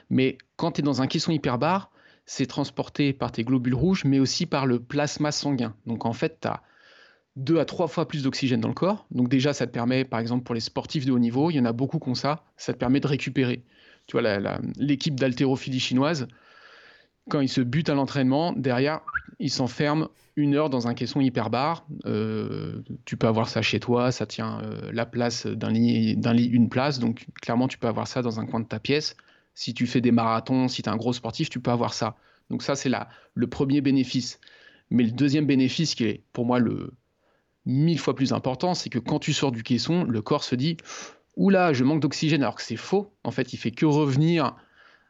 [0.08, 1.90] Mais quand tu es dans un caisson hyperbare,
[2.24, 5.74] c'est transporté par tes globules rouges, mais aussi par le plasma sanguin.
[5.86, 6.62] Donc en fait, tu as
[7.36, 9.06] deux à trois fois plus d'oxygène dans le corps.
[9.10, 11.60] Donc déjà, ça te permet, par exemple, pour les sportifs de haut niveau, il y
[11.60, 13.62] en a beaucoup qui ont ça, ça te permet de récupérer.
[14.06, 14.38] Tu vois,
[14.76, 16.26] l'équipe d'haltérophilie chinoise,
[17.28, 19.00] quand ils se butent à l'entraînement, derrière,
[19.38, 21.86] ils s'enferment une heure dans un caisson hyperbare.
[22.06, 26.46] Euh, tu peux avoir ça chez toi, ça tient euh, la place d'un lit, lit,
[26.46, 26.98] une place.
[26.98, 29.16] Donc clairement, tu peux avoir ça dans un coin de ta pièce.
[29.54, 32.16] Si tu fais des marathons, si tu es un gros sportif, tu peux avoir ça.
[32.48, 32.90] Donc ça, c'est
[33.34, 34.40] le premier bénéfice.
[34.90, 36.92] Mais le deuxième bénéfice, qui est pour moi le,
[37.66, 40.76] mille fois plus important, c'est que quand tu sors du caisson, le corps se dit
[41.36, 43.12] Oula, je manque d'oxygène, alors que c'est faux.
[43.24, 44.56] En fait, il fait que revenir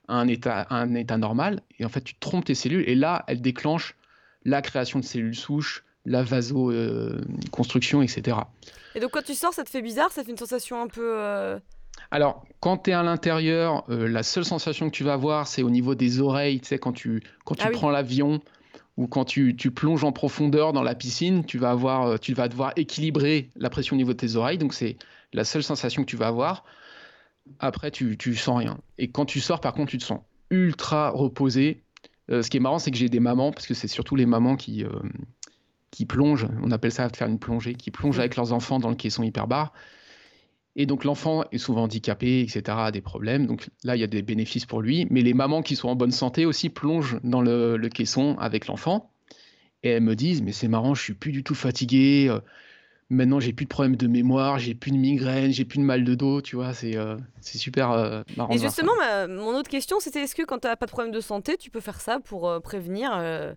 [0.09, 1.63] à un état, un état normal.
[1.79, 2.89] Et en fait, tu trompes tes cellules.
[2.89, 3.97] Et là, elle déclenche
[4.45, 8.39] la création de cellules souches, la vasoconstruction, etc.
[8.95, 11.15] Et donc, quand tu sors, ça te fait bizarre Ça fait une sensation un peu.
[11.17, 11.59] Euh,
[12.11, 15.63] alors, quand tu es à l'intérieur, euh, la seule sensation que tu vas avoir, c'est
[15.63, 16.61] au niveau des oreilles.
[16.61, 18.41] Tu sais, quand tu, quand tu ah prends l'avion,
[18.97, 22.49] ou quand tu, plonges en profondeur dans la piscine, tu vas, avoir, euh, tu vas
[22.49, 24.59] devoir équilibrer la pression au niveau de tes oreilles.
[24.59, 24.97] Donc, c'est
[25.33, 26.65] la seule sensation que tu vas avoir.
[27.59, 28.79] Après, tu, tu sens rien.
[28.99, 31.83] Et quand tu sors, par contre, tu te sens ultra reposé.
[32.31, 34.27] Euh, ce qui est marrant, c'est que j'ai des mamans, parce que c'est surtout les
[34.27, 34.91] mamans qui, euh,
[35.91, 38.97] qui plongent, on appelle ça faire une plongée, qui plongent avec leurs enfants dans le
[38.97, 39.73] caisson hyperbar.
[40.77, 43.47] Et donc l'enfant est souvent handicapé, etc., a des problèmes.
[43.47, 45.07] Donc là, il y a des bénéfices pour lui.
[45.11, 49.11] Mais les mamans qui sont en bonne santé aussi plongent dans le, caisson avec l'enfant.
[49.83, 52.29] Et elles me disent, mais c'est marrant, je suis plus du tout fatigué.
[52.29, 52.39] Euh,
[53.09, 56.05] maintenant, j'ai plus de problèmes de mémoire, j'ai plus de migraine, j'ai plus de mal
[56.05, 56.41] de dos.
[56.41, 58.55] Tu vois, c'est euh, super euh, marrant.
[58.55, 58.93] Et justement,
[59.29, 61.71] mon autre question, c'était est-ce que quand tu n'as pas de problème de santé, tu
[61.71, 63.57] peux faire ça pour prévenir, on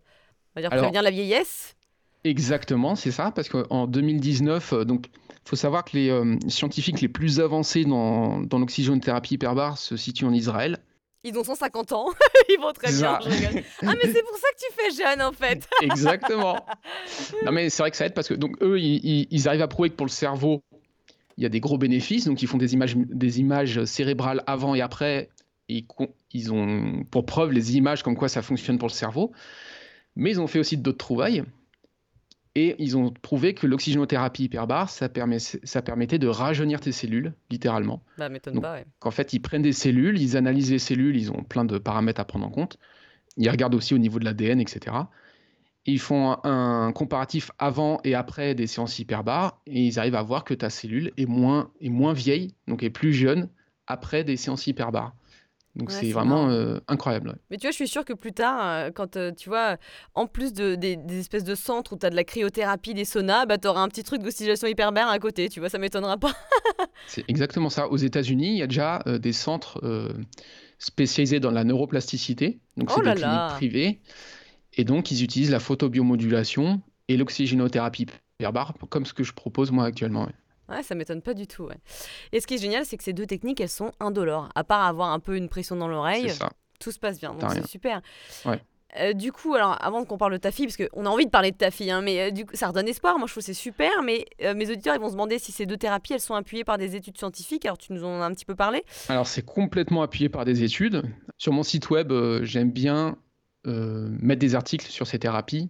[0.56, 1.76] va dire, prévenir la vieillesse?
[2.24, 5.10] Exactement, c'est ça, parce qu'en 2019, donc
[5.46, 9.98] il faut savoir que les euh, scientifiques les plus avancés dans, dans l'oxygénothérapie hyperbare se
[9.98, 10.80] situent en Israël.
[11.26, 12.08] Ils ont 150 ans,
[12.50, 13.20] ils vont très bien.
[13.22, 15.68] ah, mais c'est pour ça que tu fais jeune en fait.
[15.82, 16.66] Exactement.
[17.46, 19.90] Non, mais c'est vrai que ça aide parce que donc, eux, ils, arrivent à prouver
[19.90, 20.62] que pour le cerveau,
[21.38, 22.26] il y a des gros bénéfices.
[22.26, 25.30] Donc, ils font des images, des images cérébrales avant et après.
[25.70, 25.86] Et
[26.34, 29.32] ils ont pour preuve les images comme quoi ça fonctionne pour le cerveau.
[30.18, 31.44] Mais ils ont fait aussi d'autres trouvailles.
[32.56, 37.34] Et ils ont prouvé que l'oxygénothérapie hyperbare, ça, permet, ça permettait de rajeunir tes cellules,
[37.50, 38.04] littéralement.
[38.20, 38.86] Bah, m'étonne pas, ouais.
[39.00, 42.22] Qu'en fait, ils prennent des cellules, ils analysent les cellules, ils ont plein de paramètres
[42.22, 42.78] à prendre en compte.
[43.38, 44.96] Ils regardent aussi au niveau de l'ADN, etc.
[45.86, 50.44] Ils font un, comparatif avant et après des séances hyperbares et ils arrivent à voir
[50.44, 53.50] que ta cellule est moins, est moins vieille, donc est plus jeune
[53.88, 55.14] après des séances hyperbares.
[55.76, 57.36] Donc c'est vraiment euh, incroyable.
[57.50, 59.78] Mais tu vois, je suis sûre que plus tard, euh, quand euh, tu vois,
[60.14, 63.48] en plus de, des, espèces de centres où tu as de la cryothérapie, des saunas,
[63.48, 66.34] bah, tu auras un petit truc d'oxygénation hyperbare à côté, tu vois, ça m'étonnera pas.
[67.08, 67.88] c'est exactement ça.
[67.88, 69.82] Aux États-Unis, il y a déjà des centres
[70.78, 72.60] spécialisés dans la neuroplasticité.
[72.78, 74.02] Donc c'est oh des cliniques privées.
[74.76, 78.08] Et donc ils utilisent la photobiomodulation et l'oxygénothérapie
[78.40, 80.26] hyperbare, comme ce que je propose moi actuellement.
[80.26, 80.34] Ouais,
[80.82, 81.70] ça m'étonne pas du tout.
[82.32, 84.50] Et ce qui est génial, c'est que ces deux techniques, elles sont indolores.
[84.56, 86.32] À part avoir un peu une pression dans l'oreille,
[86.80, 87.34] tout se passe bien.
[87.34, 88.02] Donc c'est super.
[89.00, 91.32] Euh, du coup, alors avant qu'on parle de ta fille, parce qu'on a envie de
[91.32, 93.18] parler de ta fille, hein, mais euh, du coup, ça redonne espoir.
[93.18, 94.04] Moi, je trouve c'est super.
[94.04, 96.64] Mais euh, mes auditeurs, ils vont se demander si ces deux thérapies, elles sont appuyées
[96.64, 97.66] par des études scientifiques.
[97.66, 98.84] Alors, tu nous en as un petit peu parlé.
[99.10, 101.04] Alors, c'est complètement appuyé par des études.
[101.38, 103.18] Sur mon site web, j'aime bien
[103.66, 105.70] mettre des articles sur ces thérapies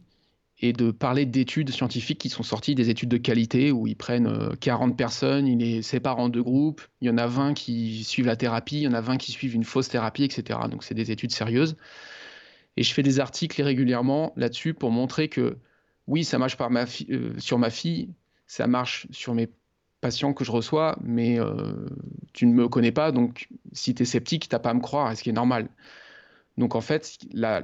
[0.64, 4.56] et de parler d'études scientifiques qui sont sorties, des études de qualité où ils prennent
[4.62, 8.06] 40 euh, personnes, ils les séparent en deux groupes, il y en a 20 qui
[8.06, 10.62] suivent la thérapie, il y en a 20 qui suivent une fausse thérapie, etc.
[10.72, 11.76] Donc c'est des études sérieuses.
[12.78, 15.58] Et je fais des articles régulièrement là-dessus pour montrer que
[16.08, 18.14] oui, ça marche ma euh, sur ma fille,
[18.48, 19.50] ça marche sur mes
[20.00, 21.90] patients que je reçois, mais euh,
[22.32, 24.80] tu ne me connais pas, donc si tu es sceptique, tu n'as pas à me
[24.80, 25.68] croire, ce qui est normal.
[26.58, 27.62] Donc en fait, la,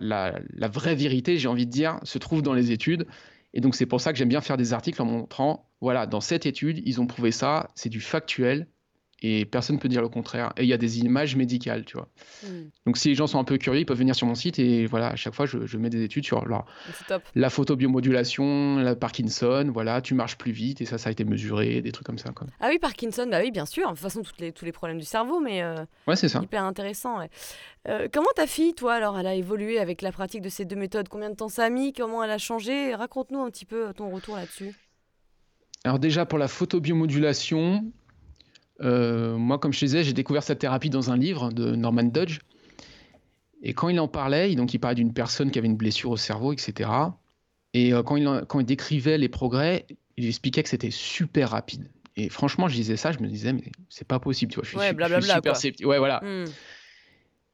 [0.71, 3.07] vraie vérité, j'ai envie de dire, se trouve dans les études.
[3.53, 6.21] Et donc c'est pour ça que j'aime bien faire des articles en montrant, voilà, dans
[6.21, 8.67] cette étude, ils ont prouvé ça, c'est du factuel,
[9.21, 10.53] et personne ne peut dire le contraire.
[10.57, 12.07] Et il y a des images médicales, tu vois.
[12.43, 12.69] Hmm.
[12.85, 14.85] Donc si les gens sont un peu curieux, ils peuvent venir sur mon site et
[14.85, 16.65] voilà, à chaque fois, je, mets des études sur la,
[17.35, 21.81] la photobiomodulation, la Parkinson, voilà, tu marches plus vite et ça, ça a été mesuré,
[21.81, 22.31] des trucs comme ça.
[22.31, 22.47] Quoi.
[22.59, 23.85] Ah oui, Parkinson, bah oui, bien sûr.
[23.87, 25.75] De toute façon, toutes les, tous les problèmes du cerveau, mais euh,
[26.07, 26.41] ouais, c'est ça.
[26.41, 27.19] hyper intéressant.
[27.87, 30.75] Euh, comment ta fille, toi, alors, elle a évolué avec la pratique de ces deux
[30.75, 31.09] méthodes?
[31.09, 31.93] Combien de temps ça a mis?
[31.93, 32.95] Comment elle a changé?
[32.95, 34.75] Raconte-nous un petit peu ton retour là-dessus.
[35.85, 37.85] Alors déjà pour la photobiomodulation,
[38.81, 42.39] moi, comme je disais, j'ai découvert cette thérapie dans un livre de Norman Dodge.
[43.61, 46.17] Et quand il en parlait, donc il parlait d'une personne qui avait une blessure au
[46.17, 46.89] cerveau, etc.
[47.73, 49.85] Et euh, quand, il, quand il décrivait les progrès,
[50.17, 51.89] il expliquait que c'était super rapide.
[52.15, 54.63] Et franchement, je disais ça, je me disais, mais c'est pas possible, tu vois.
[54.63, 54.79] Je suis,
[55.33, 55.85] super sceptique.
[55.85, 56.21] Ouais, voilà.
[56.23, 56.45] Hmm.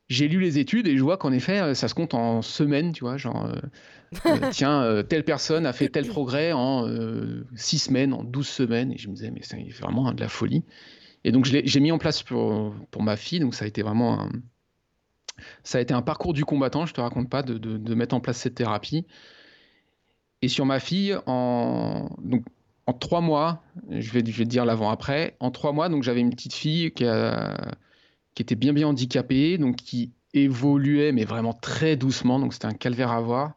[0.07, 2.91] J'ai lu les études et je vois qu'en effet, euh, ça se compte en semaines,
[2.91, 3.17] tu vois.
[3.17, 3.51] Genre,
[4.51, 6.87] tiens, telle personne a fait tel progrès en
[7.55, 8.91] 6 semaines, en 12 semaines.
[8.91, 10.63] Et je me disais, mais c'est vraiment de la folie.
[11.25, 13.39] Et donc, j'ai mis en place pour, pour ma fille.
[13.39, 14.29] Donc, ça a été vraiment un,
[15.63, 18.19] ça a été un parcours du combattant, je te raconte pas, de, de, mettre en
[18.19, 19.07] place cette thérapie.
[20.43, 22.45] Et sur ma fille, en, donc,
[22.85, 26.19] en trois mois, je vais, je vais te dire l'avant-après, en trois mois, donc j'avais
[26.19, 27.05] une petite fille qui,
[28.35, 32.73] qui était bien bien handicapée, donc qui évoluait, mais vraiment très doucement, donc c'était un
[32.73, 33.53] calvaire à voir.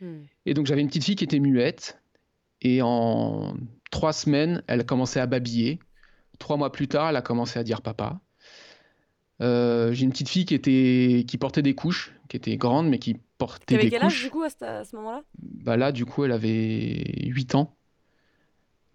[0.00, 0.20] Hmm.
[0.46, 2.00] Et donc j'avais une petite fille qui était muette,
[2.62, 3.54] et en
[3.90, 5.80] trois semaines, elle a commencé à babiller.
[6.38, 8.20] Trois mois plus tard, elle a commencé à dire papa.
[9.40, 12.98] Euh, j'ai une petite fille qui, était, qui portait des couches, qui était grande, mais
[12.98, 15.22] qui portait des quel âge du coup à ce, moment-là?
[15.38, 17.76] Bah Là, du coup, elle avait 8 ans.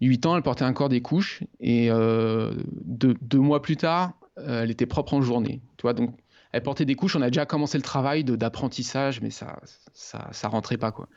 [0.00, 1.42] 8 ans, elle portait encore des couches.
[1.60, 2.52] Et euh,
[2.84, 5.62] deux, mois plus tard, euh, elle était propre en journée.
[5.78, 6.14] Tu vois, donc
[6.52, 7.16] elle portait des couches.
[7.16, 9.60] On a déjà commencé le travail d'apprentissage, mais ça,
[9.94, 10.92] ça, ça rentrait pas.
[10.92, 11.08] Quoi.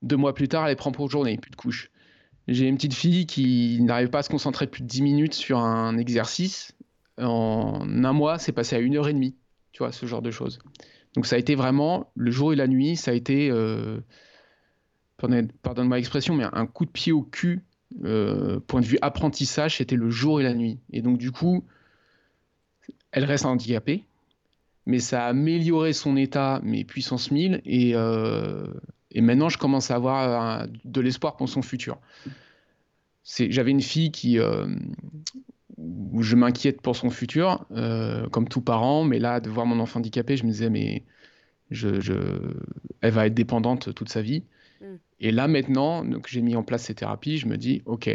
[0.00, 1.90] Deux mois plus tard, elle est propre en journée, plus de couches.
[2.48, 5.58] J'ai une petite fille qui n'arrive pas à se concentrer plus de 10 minutes sur
[5.58, 6.72] un exercice.
[7.18, 9.36] En un mois, c'est passé à une heure et demie,
[9.72, 10.58] tu vois, ce genre de choses.
[11.14, 14.00] Donc ça a été vraiment, le jour et la nuit, ça a été, euh,
[15.62, 17.64] pardonne-moi l'expression, mais un coup de pied au cul,
[18.04, 20.80] euh, point de vue apprentissage, c'était le jour et la nuit.
[20.92, 21.64] Et donc du coup,
[23.12, 24.04] elle reste handicapée,
[24.86, 28.66] mais ça a amélioré son état, mais puissance 1000, et, euh,
[29.14, 31.98] et maintenant, je commence à avoir euh, de l'espoir pour son futur.
[33.24, 34.66] J'avais une fille qui, euh,
[35.78, 39.78] où je m'inquiète pour son futur, euh, comme tout parent, mais là, de voir mon
[39.78, 41.04] enfant handicapé, je me disais, mais
[41.70, 42.14] je, je...
[43.00, 44.44] elle va être dépendante toute sa vie.
[44.80, 44.86] Mm.
[45.20, 48.10] Et là, maintenant, que j'ai mis en place ces thérapies, je me dis, OK,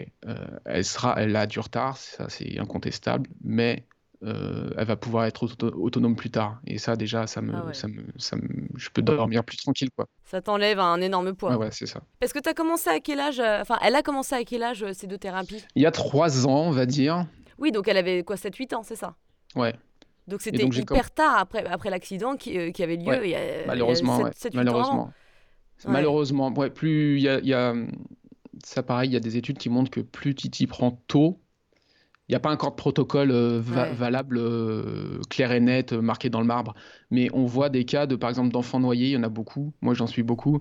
[0.66, 3.86] elle, sera, elle a du retard, ça c'est incontestable, mais
[4.22, 6.60] elle va pouvoir être autonome plus tard.
[6.66, 9.90] Et ça, déjà, ça me, ah ça me, ça me, je peux dormir plus tranquille,
[9.96, 10.08] quoi.
[10.26, 11.56] Ça t'enlève un énorme poids.
[11.58, 12.02] Ouais, c'est ça.
[12.22, 14.86] Est-ce que tu as commencé à quel âge Enfin, elle a commencé à quel âge
[14.94, 15.64] ces deux thérapies?
[15.76, 17.26] Il y a trois ans, on va dire.
[17.60, 19.16] Oui, donc elle avait quoi, 7-8 ans, c'est ça?
[19.56, 19.74] Ouais.
[20.28, 24.30] Donc c'était hyper tard après, après l'accident qui, qui, avait lieu il y a, malheureusement,
[24.54, 25.14] malheureusement.
[25.88, 27.74] Malheureusement, ouais, plus il y a, y a,
[28.64, 31.40] ça pareil, il y a des études qui montrent que plus tu t'y prends tôt,
[32.28, 36.30] il n'y a pas encore de protocole euh, valable, euh, clair et net, euh, marqué
[36.30, 36.76] dans le marbre.
[37.10, 39.74] Mais on voit des cas de, par exemple, d'enfants noyés, il y en a beaucoup.
[39.82, 40.60] Moi, j'en suis beaucoup.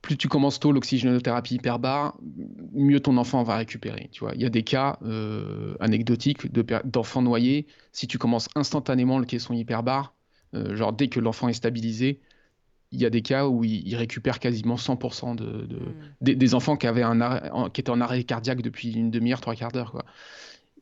[0.00, 2.16] Plus tu commences tôt l'oxygénothérapie hyperbare,
[2.72, 4.08] mieux ton enfant va récupérer.
[4.12, 5.00] Tu vois, il y a des cas
[5.80, 6.46] anecdotiques
[6.84, 7.66] d'enfants noyés.
[7.90, 10.14] Si tu commences instantanément le caisson hyperbare,
[10.52, 12.20] genre dès que l'enfant est stabilisé,
[12.92, 15.94] il y a des cas où ils, récupèrent quasiment 100% de, hmm.
[16.20, 19.72] des, enfants qui, avaient un qui étaient en arrêt cardiaque depuis une demi-heure, trois quarts
[19.72, 19.90] d'heure.
[19.90, 20.04] Quoi.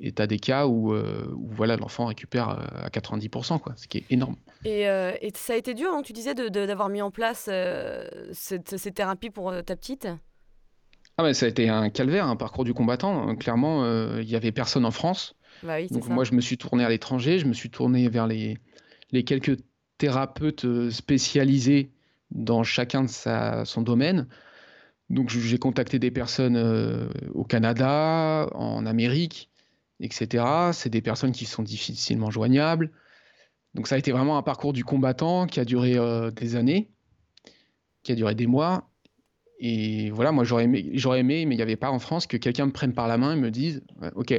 [0.01, 3.87] Et tu as des cas où, euh, voilà, l'enfant récupère euh, à 90%, quoi, ce
[3.87, 4.37] qui est énorme.
[4.65, 7.49] Et, euh, et ça a été dur, hein, tu disais, d'avoir mis en place
[8.33, 10.09] cette, ces thérapies pour ta petite?
[11.17, 13.37] Ah mais ça a été un calvaire, un parcours du combattant.
[13.37, 13.87] Clairement,
[14.19, 15.37] il n'y avait personne en France.
[15.63, 18.27] Bah oui, Donc moi, je me suis tourné à l'étranger, je me suis tourné vers
[18.27, 18.59] les,
[19.13, 19.59] les quelques
[19.97, 21.93] thérapeutes spécialisés
[22.33, 24.27] dans chacun de sa, son domaine.
[25.09, 26.57] Donc j'ai contacté des personnes
[27.33, 29.51] au Canada, en Amérique,
[30.05, 30.45] etc.
[30.73, 32.91] C'est des personnes qui sont difficilement joignables.
[33.75, 36.91] Donc ça a été vraiment un parcours du combattant qui a duré euh, des années,
[38.03, 38.89] qui a duré des mois.
[39.59, 42.73] Et voilà, moi j'aurais aimé, mais il n'y avait pas en France, que quelqu'un me
[42.73, 43.83] prenne par la main et me dise,
[44.15, 44.35] ok,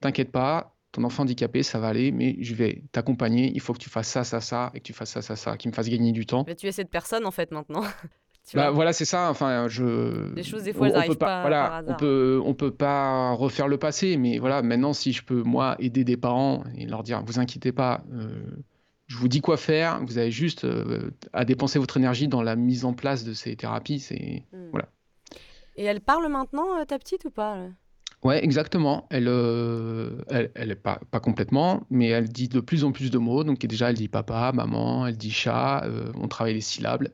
[0.00, 3.78] t'inquiète pas, ton enfant handicapé, ça va aller, mais je vais t'accompagner, il faut que
[3.78, 5.88] tu fasses ça, ça, ça, et que tu fasses ça, ça, ça, qui me fasse
[5.88, 6.44] gagner du temps.
[6.46, 7.82] Mais tu es cette personne en fait maintenant.
[8.54, 9.30] Bah, voilà, c'est ça.
[9.30, 10.32] Enfin, je.
[10.34, 11.42] Des choses des fois, elles n'arrivent pas.
[11.42, 15.42] Voilà, on peut, on peut pas refaire le passé, mais voilà, maintenant, si je peux
[15.42, 18.28] moi aider des parents et leur dire, vous inquiétez pas, euh,
[19.06, 20.00] je vous dis quoi faire.
[20.04, 23.56] Vous avez juste euh, à dépenser votre énergie dans la mise en place de ces
[23.56, 24.00] thérapies.
[24.00, 24.70] C'est hmm.
[24.70, 24.88] voilà.
[25.76, 27.58] Et elle parle maintenant, euh, ta petite ou pas
[28.22, 29.06] Ouais, exactement.
[29.10, 29.28] Elle,
[30.28, 33.44] elle, elle, est pas, pas complètement, mais elle dit de plus en plus de mots.
[33.44, 35.88] Donc déjà, elle dit papa, maman, elle dit chat.
[36.16, 37.08] on travaille les syllabes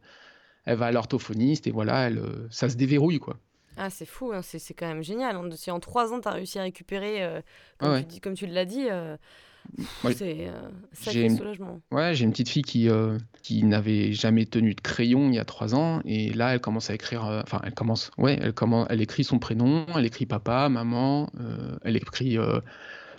[0.66, 3.38] elle va à l'orthophoniste et voilà, elle, euh, ça se déverrouille quoi.
[3.78, 5.38] Ah, c'est fou, hein, c'est quand même génial.
[5.54, 7.40] Si en trois ans, tu as réussi à récupérer, euh,
[7.78, 9.18] comme, ah tu comme, tu l'as dit, euh,
[10.14, 11.80] c'est un soulagement.
[11.90, 12.88] Ouais, j'ai une petite fille qui,
[13.42, 16.00] qui n'avait jamais tenu de crayon il y a trois ans.
[16.06, 17.24] Et là, elle commence à écrire.
[17.24, 18.10] Enfin, elle commence.
[18.16, 21.30] Ouais, elle, commence, elle écrit son prénom, elle écrit papa, maman,
[21.84, 22.38] elle écrit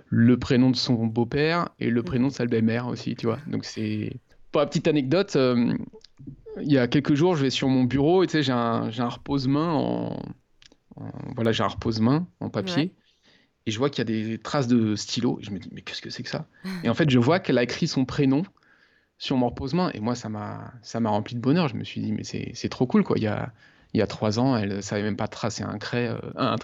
[0.10, 2.06] le prénom de son beau-père et le mmh.
[2.06, 3.38] prénom de sa belle-mère aussi, tu vois.
[3.46, 4.20] Donc, c'est.
[4.52, 5.38] Pour la petite anecdote,
[6.62, 8.89] il y a quelques jours, je vais sur mon bureau et tu sais, j'ai un,
[8.97, 10.19] un repose-main en,
[11.36, 12.93] voilà, j'ai un repose-main en papier.
[13.65, 15.39] Et je vois qu'il y a des traces de stylo.
[15.41, 16.47] Et je me dis, mais qu'est-ce que c'est que ça?
[16.84, 18.43] Et en fait, je vois qu'elle a écrit son prénom
[19.17, 19.91] sur mon repose-main.
[19.93, 21.67] Et moi, ça m'a rempli de bonheur.
[21.67, 23.17] Je me suis dit, mais c'est trop cool, quoi.
[23.17, 23.51] Il y a,
[23.98, 26.18] il y a trois ans, elle savait même pas tracer un, euh,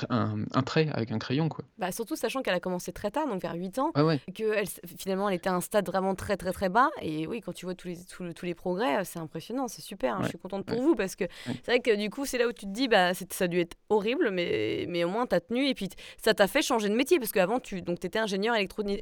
[0.10, 1.50] un, trait avec un crayon.
[1.50, 1.66] Quoi.
[1.80, 4.68] Bah, surtout sachant qu'elle a commencé très tard, donc vers 8 ans, que elle,
[5.00, 6.90] finalement elle était à un stade vraiment très très très bas.
[7.02, 10.16] Et oui, quand tu vois tous les, tous, les progrès, euh, c'est impressionnant, c'est super.
[10.16, 10.20] Hein.
[10.24, 12.54] Je suis contente pour vous parce que c'est vrai que du coup, c'est là où
[12.54, 15.42] tu te dis, bah, ça a dû être horrible, mais, mais au moins tu as
[15.42, 15.90] tenu et puis
[16.24, 18.56] ça t'a fait changer de métier parce qu'avant, tu étais ingénieur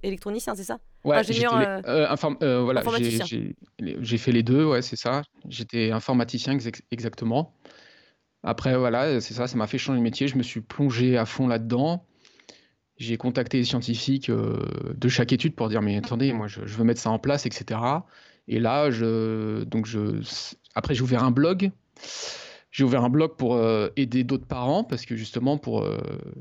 [0.04, 0.78] électronicien, c'est ça?
[1.04, 1.54] Ouais, ingénieur
[1.86, 2.82] euh, voilà,
[3.80, 5.24] J'ai fait les deux, ouais, c'est ça.
[5.50, 6.58] J'étais informaticien
[6.92, 7.54] exactement.
[8.44, 10.28] Après, voilà, c'est ça, ça m'a fait changer de métier.
[10.28, 12.06] Je me suis plongé à fond là-dedans.
[12.98, 14.60] J'ai contacté les scientifiques euh,
[14.96, 17.80] de chaque étude pour dire, mais attendez, moi, je, veux mettre ça en place, etc.
[18.48, 20.22] Et là, je, donc je,
[20.76, 21.72] après, j'ai ouvert un blog.
[22.72, 25.98] J'ai ouvert un blog pour euh, aider d'autres parents, parce que justement, pour euh,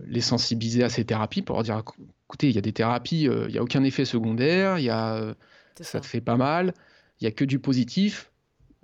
[0.06, 1.82] les sensibiliser à ces thérapies, pour leur dire,
[2.26, 5.34] écoutez, il y a des thérapies, il n'y a aucun effet secondaire, il y a,
[5.76, 6.72] ça, ça te fait pas mal,
[7.20, 8.29] il n'y a que du positif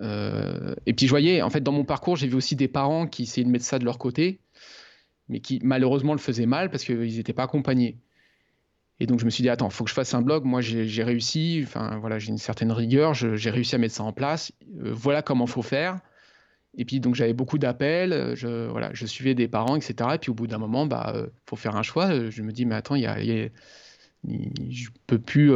[0.00, 3.22] et puis je voyais, en fait, dans mon parcours, j'ai vu aussi des parents qui
[3.22, 4.40] essayaient de mettre ça de leur côté,
[5.28, 7.98] mais qui malheureusement le faisaient mal parce qu'ils n'étaient pas accompagnés.
[8.98, 10.44] Et donc je me suis dit, attends, il faut que je fasse un blog.
[10.44, 14.12] Moi, j'ai réussi, enfin voilà, j'ai une certaine rigueur, j'ai réussi à mettre ça en
[14.12, 14.52] place.
[14.82, 16.00] Euh, voilà comment faut faire.
[16.78, 20.10] Et puis donc j'avais beaucoup d'appels, je, voilà, je suivais des parents, etc.
[20.14, 22.28] Et puis au bout d'un moment, bah, euh, faut faire un choix.
[22.30, 23.18] Je me dis, mais attends, il y a,
[24.24, 25.52] je peux plus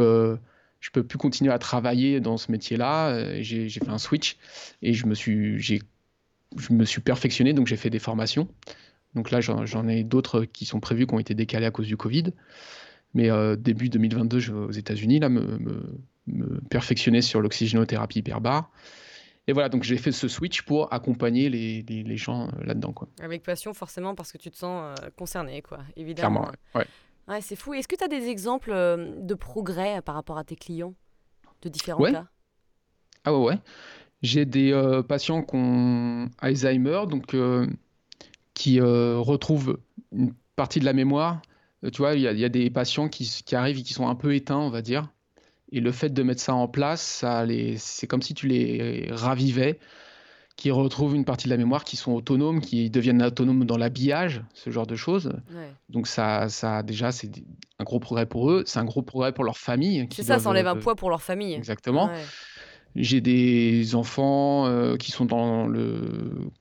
[0.81, 3.09] je peux plus continuer à travailler dans ce métier-là.
[3.09, 4.37] Euh, j'ai fait un switch
[4.81, 5.79] et je me suis, je
[6.73, 8.49] me suis perfectionné, donc j'ai fait des formations.
[9.13, 11.97] Donc là, j'en ai d'autres qui sont prévues, qui ont été décalées à cause du
[11.97, 12.33] Covid.
[13.13, 15.59] Mais euh, début 2022, je vais aux États-Unis, là, me,
[16.27, 18.71] me, perfectionner sur l'oxygénothérapie hyperbare.
[19.47, 22.95] Et voilà, donc j'ai fait ce switch pour accompagner les, les, gens euh, là-dedans.
[23.21, 26.43] Avec passion, forcément, parce que tu te sens concerné, quoi, évidemment.
[26.43, 26.85] Clairement, ouais.
[27.31, 27.73] Ouais, c'est fou.
[27.73, 30.95] Est-ce que tu as des exemples de progrès par rapport à tes clients
[31.61, 32.27] de différents cas?
[33.23, 33.57] Ah ouais, ouais.
[34.21, 37.33] J'ai des patients qui ont Alzheimer, donc
[38.53, 39.79] qui retrouvent
[40.11, 41.41] une partie de la mémoire.
[41.93, 44.35] tu vois, il y, a des patients qui, qui, arrivent et qui sont un peu
[44.35, 45.09] éteints, on va dire.
[45.71, 47.45] Et le fait de mettre ça en place, ça
[47.77, 49.79] c'est comme si tu les ravivais,
[50.55, 54.43] qui retrouvent une partie de la mémoire, qui sont autonomes, qui deviennent autonomes dans l'habillage,
[54.53, 55.31] ce genre de choses.
[55.89, 57.31] Donc ça, ça déjà, c'est
[57.79, 60.07] un gros progrès pour eux, c'est un gros progrès pour leur famille.
[60.11, 61.53] C'est ça, ça enlève un poids pour leur famille.
[61.53, 62.09] Exactement.
[62.95, 66.51] J'ai des enfants euh, qui sont dans le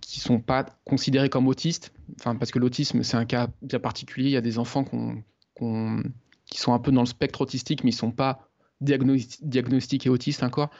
[0.00, 4.28] qui sont pas considérés comme autistes, enfin parce que l'autisme c'est un cas bien particulier.
[4.28, 4.84] Il y a des enfants
[5.54, 8.48] qui sont un peu dans le spectre autistique, mais ils sont pas
[8.80, 10.70] diagnostiqués autistes encore.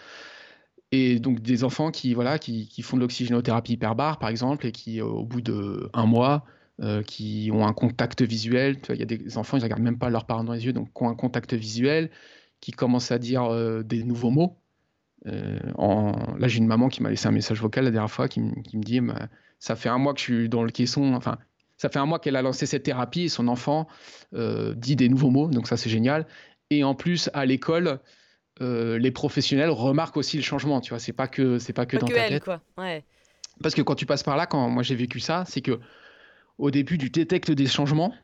[0.94, 5.00] Et donc des enfants qui, voilà, qui, font de l'oxygénothérapie hyperbare, par exemple, et qui,
[5.00, 6.44] euh, au bout d'un mois,
[6.80, 8.76] euh, qui ont un contact visuel.
[8.88, 10.72] Il y a des enfants, ils ne regardent même pas leurs parents dans les yeux,
[10.72, 12.10] donc qui ont un contact visuel,
[12.60, 14.56] qui commencent à dire euh, des nouveaux mots.
[15.24, 18.82] Là, j'ai une maman qui m'a laissé un message vocal la dernière fois qui, me
[18.84, 19.00] dit
[19.58, 21.38] Ça fait un mois que je suis dans le caisson, enfin,
[21.76, 23.88] ça fait un mois qu'elle a lancé cette thérapie et son enfant
[24.32, 26.26] dit des nouveaux mots, donc ça c'est génial.
[26.70, 28.00] Et en plus, à l'école,
[28.60, 31.96] euh, les professionnels remarquent aussi le changement, tu vois, c'est pas que, c'est pas que
[31.96, 32.44] dans ta tête.
[32.44, 32.60] Quoi.
[33.62, 35.80] Parce que quand tu passes par là, quand moi j'ai vécu ça, c'est que
[36.58, 38.14] au début, tu détectes des changements.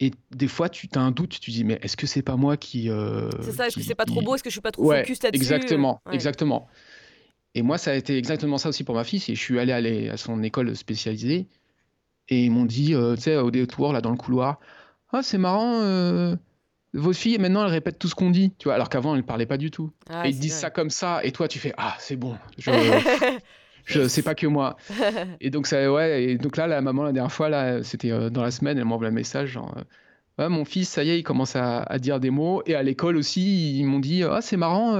[0.00, 2.56] Et des fois, tu as un doute, tu dis, mais est-ce que c'est pas moi
[2.56, 2.88] qui.
[2.88, 4.36] Euh, c'est ça, est-ce que c'est pas trop beau?
[4.36, 5.42] Est-ce que je suis pas trop focus là-dessus?
[5.42, 6.68] Exactement, exactement.
[7.54, 9.18] Et moi, ça a été exactement ça aussi pour ma fille.
[9.18, 11.48] Je suis allé, aller à son école spécialisée
[12.28, 14.60] et ils m'ont dit, euh, tu sais, au détour, là, dans le couloir,
[15.12, 16.36] ah, c'est marrant, euh,
[16.94, 19.26] vos filles, maintenant, elles répètent tout ce qu'on dit, tu vois, alors qu'avant, elles ne
[19.26, 19.90] parlaient pas du tout.
[20.10, 22.70] Ah, et ils disent ça comme ça, et toi, tu fais, ah, c'est bon, je,
[23.84, 24.76] je sais pas que moi.
[25.40, 28.30] et donc, ça, ouais, et donc là, la maman, la dernière fois, là, c'était euh,
[28.30, 29.74] dans la semaine, elle m'envoie un message, genre,
[30.38, 32.62] Ouais, mon fils, ça y est, il commence à, dire des mots.
[32.64, 34.96] Et à l'école aussi, ils m'ont dit Ah, c'est marrant,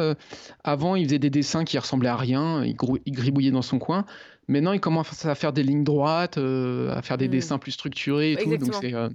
[0.64, 2.74] avant, il faisait des dessins qui ressemblaient à rien, il,
[3.06, 4.04] il, gribouillait dans son coin.
[4.48, 7.32] Maintenant, il commence à faire des lignes droites, euh, à faire des mmh.
[7.32, 8.56] dessins plus structurés et tout.
[8.56, 9.10] Donc c'est euh,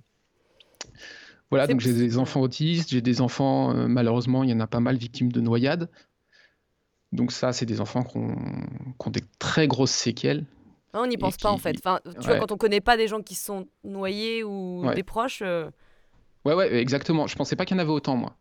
[1.53, 4.67] voilà, donc j'ai des enfants autistes, j'ai des enfants, euh, malheureusement, il y en a
[4.67, 5.89] pas mal victimes de noyades.
[7.11, 10.45] Donc ça, c'est des enfants qui ont, des très grosses séquelles.
[10.93, 11.75] Ah, on n'y pense pas en fait.
[11.77, 15.41] Enfin, tu vois, quand on connaît pas des gens qui sont noyés ou des proches.
[15.41, 17.27] Ouais, ouais, exactement.
[17.27, 18.35] Je pensais pas qu'il y en avait autant, moi.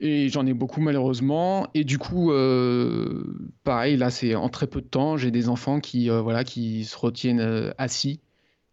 [0.00, 1.68] Et j'en ai beaucoup malheureusement.
[1.74, 5.80] Et du coup, euh, pareil, là, c'est en très peu de temps, j'ai des enfants
[5.80, 8.20] qui, euh, voilà, qui se retiennent euh, assis,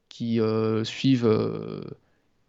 [0.08, 0.40] qui
[0.84, 1.28] suivent,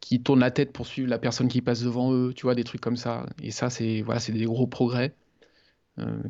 [0.07, 2.63] qui tournent la tête pour suivre la personne qui passe devant eux, tu vois, des
[2.63, 3.27] trucs comme ça.
[3.43, 5.17] Et ça, c'est voilà, c'est des gros progrès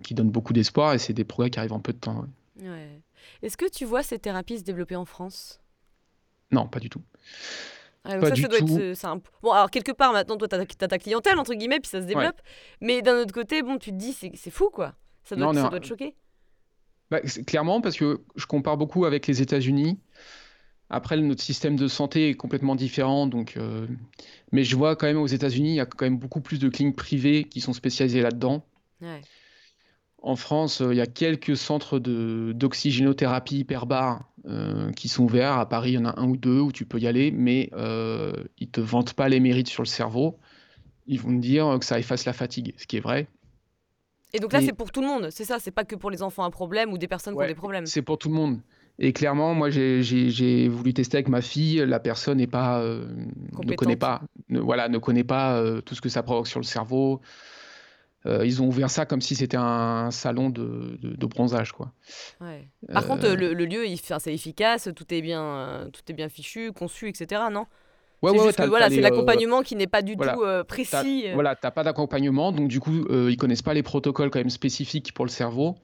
[0.03, 2.25] qui donnent beaucoup d'espoir et c'est des progrès qui arrivent en peu de temps.
[2.59, 3.03] Ouais.
[3.43, 5.61] Est-ce que tu vois ces thérapies se développer en France?
[6.51, 7.03] Non, pas du tout.
[8.05, 11.39] Ah, ça, ça doit être Bon, alors quelque part, maintenant, toi, tu as, ta clientèle,
[11.39, 12.41] entre guillemets, puis ça se développe.
[12.81, 14.95] Mais d'un autre côté, bon, tu te dis, c'est fou, quoi.
[15.23, 16.15] Ça doit, ça doit te choquer.
[17.11, 19.99] Bah, clairement, parce que je compare beaucoup avec les États-Unis.
[20.89, 23.57] Après, notre système de santé est complètement différent, donc.
[23.57, 23.87] Euh,
[24.53, 26.69] mais je vois quand même aux États-Unis, il y a quand même beaucoup plus de
[26.69, 28.65] cliniques privées qui sont spécialisées là-dedans.
[29.01, 29.21] Ouais.
[30.23, 35.53] En France, euh, il y a quelques centres d'oxygénothérapie hyperbare euh, qui sont ouverts.
[35.53, 37.71] À Paris, il y en a un ou deux où tu peux y aller, mais
[37.75, 40.39] euh, ils ne te vantent pas les mérites sur le cerveau.
[41.07, 43.29] Ils vont te dire que ça efface la fatigue, ce qui est vrai.
[44.33, 46.23] Et donc là, c'est pour tout le monde, c'est ça C'est pas que pour les
[46.23, 48.59] enfants à problème ou des personnes qui ont des problèmes C'est pour tout le monde.
[48.99, 51.85] Et clairement, moi, j'ai voulu tester avec ma fille.
[51.87, 56.23] La personne n'est pas, ne connaît pas, voilà, ne connaît pas tout ce que ça
[56.23, 57.21] provoque sur le cerveau.
[58.27, 61.73] Euh, ils ont ouvert ça comme si c'était un salon de, de, bronzage.
[61.73, 61.93] Quoi.
[62.93, 67.09] Par contre, euh, le, lieu, c'est efficace, tout est, bien, tout est bien fichu, conçu,
[67.09, 67.43] etc.
[67.53, 67.67] Non?
[68.23, 71.27] Ouais, ouais, voilà, c'est euh, l'accompagnement qui n'est pas du tout précis.
[71.35, 74.51] Voilà, tu n'as pas d'accompagnement, donc du coup, ils connaissent pas les protocoles quand même
[74.51, 75.77] spécifiques pour le cerveau.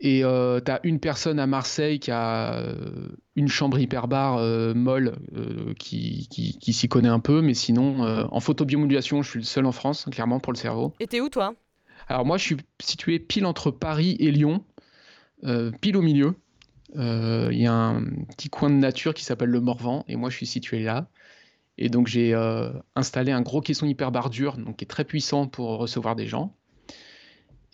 [0.00, 4.72] Et euh, tu as une personne à Marseille qui a euh, une chambre hyperbare euh,
[4.72, 5.16] molle
[5.78, 9.72] qui, qui, s'y connaît un peu, mais sinon, en photobiomodulation, je suis le seul en
[9.72, 10.94] France, clairement, pour le cerveau.
[11.00, 11.54] Et t'es où, toi?
[12.08, 14.64] Alors, moi, je suis situé pile entre Paris et Lyon,
[15.80, 16.34] pile au milieu.
[16.94, 18.02] Il y a un
[18.36, 21.08] petit coin de nature qui s'appelle le Morvan, et moi, je suis situé là.
[21.76, 22.34] Et donc, j'ai
[22.96, 26.54] installé un gros caisson hyperbare dur, donc qui est très puissant pour recevoir des gens.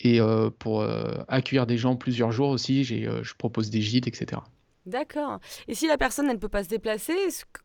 [0.00, 4.06] Et euh, pour euh, accueillir des gens plusieurs jours aussi, euh, je propose des gîtes,
[4.06, 4.42] etc.
[4.84, 5.40] D'accord.
[5.66, 7.14] Et si la personne, elle ne peut pas se déplacer,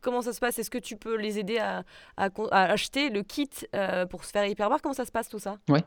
[0.00, 0.58] comment ça se passe?
[0.58, 1.84] Est-ce que tu peux les aider à,
[2.50, 3.50] acheter le kit
[4.10, 5.56] pour se faire hyperbar Comment ça se passe tout ça?
[5.68, 5.78] Oui.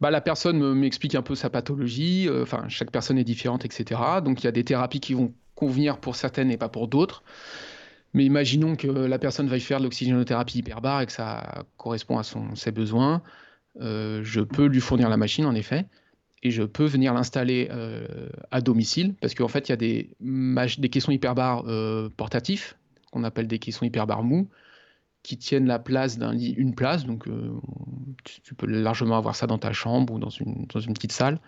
[0.00, 2.30] Bah, la personne m'explique un peu sa pathologie.
[2.40, 4.00] Enfin, chaque personne est différente, etc.
[4.24, 7.22] Donc, il y a des thérapies qui vont convenir pour certaines et pas pour d'autres.
[8.14, 12.22] Mais imaginons que la personne veuille faire de l'oxygénothérapie hyperbare et que ça correspond à
[12.22, 13.22] son, ses besoins.
[13.78, 15.86] Euh, je peux lui fournir la machine, en effet,
[16.42, 20.88] et je peux venir l'installer euh, à domicile, parce qu'en fait, il y a des,
[20.90, 22.76] caissons hyperbares euh, portatifs,
[23.12, 24.48] qu'on appelle des caissons hyperbares mous,
[25.22, 27.28] qui tiennent la place d'un lit, une place, donc
[28.24, 31.40] tu, peux largement avoir ça dans ta chambre ou dans une, dans une petite salle.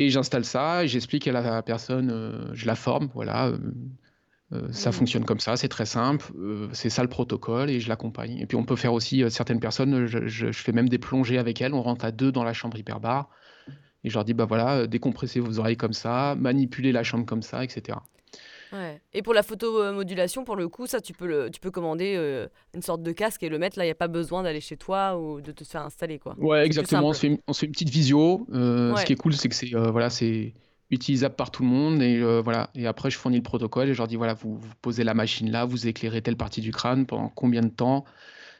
[0.00, 3.52] Et j'installe ça, et j'explique à la personne, je la forme, voilà
[4.52, 4.92] euh, ça mmh.
[4.92, 8.38] fonctionne comme ça, c'est très simple, euh, c'est ça le protocole et je l'accompagne.
[8.38, 11.60] Et puis on peut faire aussi euh, certaines personnes, je, fais même des plongées avec
[11.60, 13.28] elles, on rentre à deux dans la chambre hyperbare
[14.02, 17.42] et je leur dis bah voilà, décompressez vos oreilles comme ça, manipulez la chambre comme
[17.42, 17.98] ça, etc.
[18.72, 19.00] Ouais.
[19.12, 22.82] Et pour la photomodulation, pour le coup, ça tu peux, le, tu peux commander une
[22.82, 25.16] sorte de casque et le mettre là, il n'y a pas besoin d'aller chez toi
[25.16, 26.34] ou de te faire installer quoi.
[26.38, 28.46] Ouais, exactement, on se, fait une, on se, fait une, petite visio.
[28.52, 30.54] Ce qui est cool, c'est que c'est voilà, c'est
[30.90, 32.02] utilisable par tout le monde.
[32.02, 32.70] Et, euh, voilà.
[32.74, 35.50] et après, je fournis le protocole et je leur dis voilà, vous, posez la machine
[35.50, 38.04] là, vous éclairez telle partie du crâne pendant combien de temps?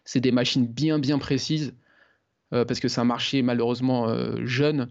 [0.04, 1.74] C'est des machines bien, bien précises
[2.52, 4.88] euh, parce que c'est un marché malheureusement euh, jeune.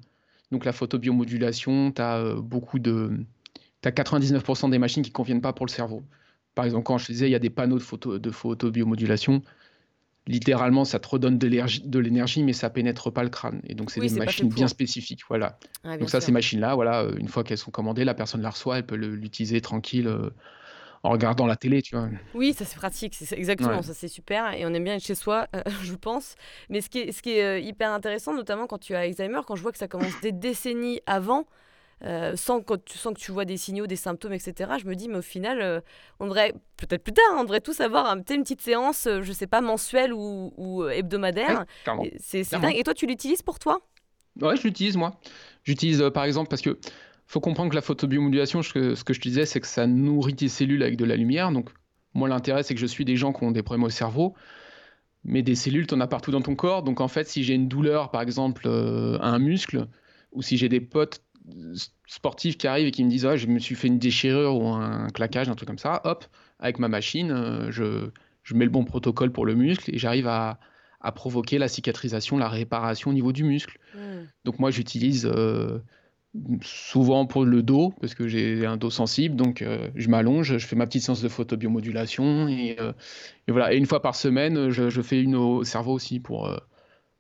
[0.51, 3.11] Donc la photobiomodulation, tu as beaucoup de.
[3.81, 6.03] Tu as 99% des machines qui ne conviennent pas pour le cerveau.
[6.55, 9.41] Par exemple, quand je disais, il y a des panneaux de, photo, de photobiomodulation
[10.30, 13.61] littéralement, ça te redonne de l'énergie, mais ça pénètre pas le crâne.
[13.65, 15.21] Et donc, c'est des machines bien spécifiques.
[15.27, 15.57] Voilà.
[15.84, 18.77] donc, ça, ces machines-là, voilà, euh, une fois qu'elles sont commandées, la personne la reçoit,
[18.77, 20.07] elle peut l'utiliser tranquille.
[20.07, 20.30] Euh,
[21.01, 22.09] en regardant la télé, tu vois.
[22.34, 25.15] Oui, ça c'est pratique, c'est exactement, ça c'est super, et on aime bien être chez
[25.15, 26.36] soi, euh, je pense.
[26.67, 29.55] Mais ce qui est, ce qui est hyper intéressant, notamment quand tu as Alzheimer, quand
[29.55, 31.45] je vois que ça commence des décennies avant,
[32.05, 34.71] euh, sans, que tu, sens que tu vois des signaux, des symptômes, etc.
[34.81, 35.81] Je me dis, mais au final, euh,
[36.19, 39.21] on devrait, peut-être plus tard, hein, on devrait tous avoir un, une petite séance, euh,
[39.21, 41.65] je sais pas, mensuelle ou, hebdomadaire.
[42.19, 42.75] c'est dingue.
[42.75, 43.81] Et toi, tu l'utilises pour toi?
[44.41, 45.19] Ouais, je l'utilise moi.
[45.65, 46.79] J'utilise par exemple parce que
[47.27, 50.35] faut comprendre que la photobiomodulation, que, ce que je te disais, c'est que ça nourrit
[50.35, 51.51] tes cellules avec de la lumière.
[51.51, 51.69] Donc,
[52.13, 54.33] moi, l'intérêt, c'est que je suis des gens qui ont des problèmes au cerveau.
[55.25, 56.81] Mais des cellules, tu en as partout dans ton corps.
[56.81, 59.87] Donc, en fait, si j'ai une douleur, par exemple, à un muscle,
[60.31, 61.21] ou si j'ai des potes
[62.07, 64.67] sportifs qui arrivent et qui me disent ah, je me suis fait une déchirure ou
[64.67, 66.25] un claquage, un truc comme ça, hop,
[66.59, 68.09] avec ma machine, euh, je,
[68.43, 70.59] je mets le bon protocole pour le muscle et j'arrive à,
[71.01, 73.79] à, provoquer la cicatrisation, la réparation au niveau du muscle.
[73.95, 74.25] Hmm.
[74.45, 75.79] Donc moi j'utilise euh,
[76.61, 80.65] souvent pour le dos parce que j'ai un dos sensible, donc euh, je m'allonge, je
[80.65, 82.77] fais ma petite séance de photobiomodulation et,
[83.47, 83.73] et, voilà.
[83.73, 86.49] Et une fois par semaine, je, je fais une au cerveau aussi pour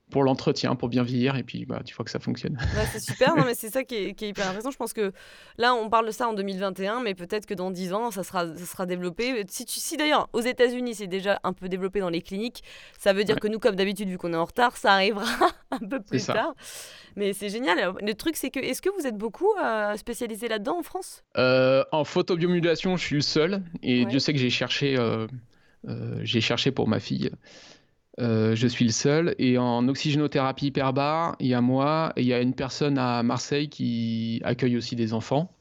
[0.09, 2.57] pour l'entretien, pour bien vieillir, et puis bah, tu vois que ça fonctionne.
[2.91, 4.71] c'est super, non, mais c'est ça qui est, hyper intéressant.
[4.71, 5.11] Je pense que
[5.57, 8.47] là, on parle de ça en 2021, mais peut-être que dans 10 ans, ça sera,
[8.55, 9.45] ça sera développé.
[9.49, 12.63] Si, si d'ailleurs, aux États-Unis, c'est déjà un peu développé dans les cliniques,
[12.97, 15.25] ça veut dire que nous, comme d'habitude, vu qu'on est en retard, ça arrivera
[15.71, 16.55] un peu plus tard.
[17.15, 17.93] Mais c'est génial.
[18.01, 21.23] Le truc, c'est que, est-ce que vous êtes beaucoup euh, spécialisé là-dedans en France?
[21.37, 25.27] Euh, En photobiomodulation, je suis le seul, et Dieu sait que j'ai cherché, euh,
[26.21, 27.31] j'ai cherché pour ma fille.
[28.19, 29.35] Euh, je suis le seul.
[29.39, 33.23] Et en oxygénothérapie hyperbare, il y a moi et il y a une personne à
[33.23, 35.51] Marseille qui accueille aussi des enfants,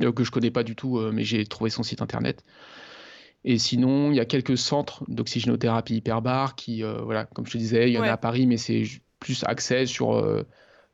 [0.00, 2.42] euh, que je connais pas du tout, euh, mais j'ai trouvé son site internet.
[3.44, 7.88] Et sinon, il y a quelques centres d'oxygénothérapie hyperbare qui, voilà, comme je te disais,
[7.88, 8.82] il y en a à Paris, mais c'est
[9.20, 10.20] plus axé sur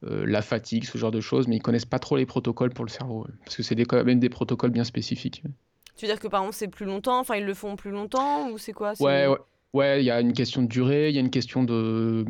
[0.03, 2.91] la fatigue, ce genre de choses, mais ils connaissent pas trop les protocoles pour le
[2.91, 5.43] cerveau, parce que c'est quand même des protocoles bien spécifiques.
[5.97, 8.51] Tu veux dire que par exemple c'est plus longtemps, enfin ils le font plus longtemps
[8.51, 8.93] ou c'est quoi?
[9.01, 9.39] Ouais, ouais.
[9.73, 12.25] Ouais, il y a une question de durée, il y a une question de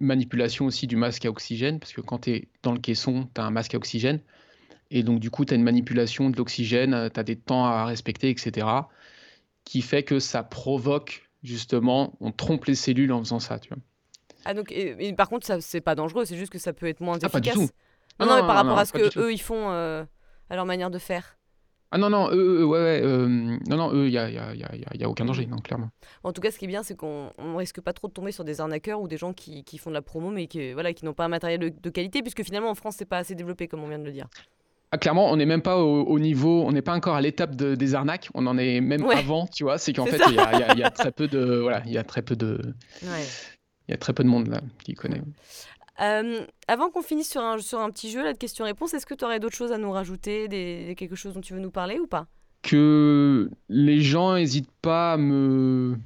[0.00, 3.40] manipulation aussi du masque à oxygène, parce que quand tu es dans le caisson, tu
[3.40, 4.20] as un masque à oxygène,
[4.90, 7.84] et donc du coup, tu as une manipulation de l'oxygène, tu as des temps à
[7.84, 8.66] respecter, etc.,
[9.64, 13.78] qui fait que ça provoque, justement, on trompe les cellules en faisant ça, tu vois.
[14.44, 17.00] Ah donc, et, par contre, ça c'est pas dangereux, c'est juste que ça peut être
[17.00, 17.32] moins efficace.
[17.34, 17.68] Ah, pas du tout.
[18.18, 20.04] Non, non, mais par rapport à ce que eux ils font euh,
[20.50, 21.37] à leur manière de faire.
[21.90, 24.54] Ah non, non, eux, ouais, ouais, euh, non, non, eux, il n'y a, y a,
[24.54, 25.88] y a, y a, aucun danger, non, clairement.
[26.22, 28.30] En tout cas, ce qui est bien, c'est qu'on ne risque pas trop de tomber
[28.30, 30.92] sur des arnaqueurs ou des gens qui, qui font de la promo, mais qui, voilà,
[30.92, 33.68] qui n'ont pas un matériel de, qualité, puisque finalement, en France, c'est pas assez développé,
[33.68, 34.26] comme on vient de le dire.
[34.90, 37.74] Ah, clairement, on n'est même pas au, niveau, on n'est pas encore à l'étape de,
[37.74, 40.74] des arnaques, on en est même avant, tu vois, c'est qu'en fait, il y a,
[40.74, 42.60] y a, très peu de, voilà, il y a très peu de,
[43.02, 45.22] il y a très peu de monde là qui connaît.
[46.00, 49.14] Euh, avant qu'on finisse sur un, sur un petit jeu là, de questions-réponses, est-ce que
[49.14, 51.98] tu aurais d'autres choses à nous rajouter, des, quelque chose dont tu veux nous parler
[51.98, 52.26] ou pas?
[52.62, 55.96] Que les gens n'hésitent pas à me,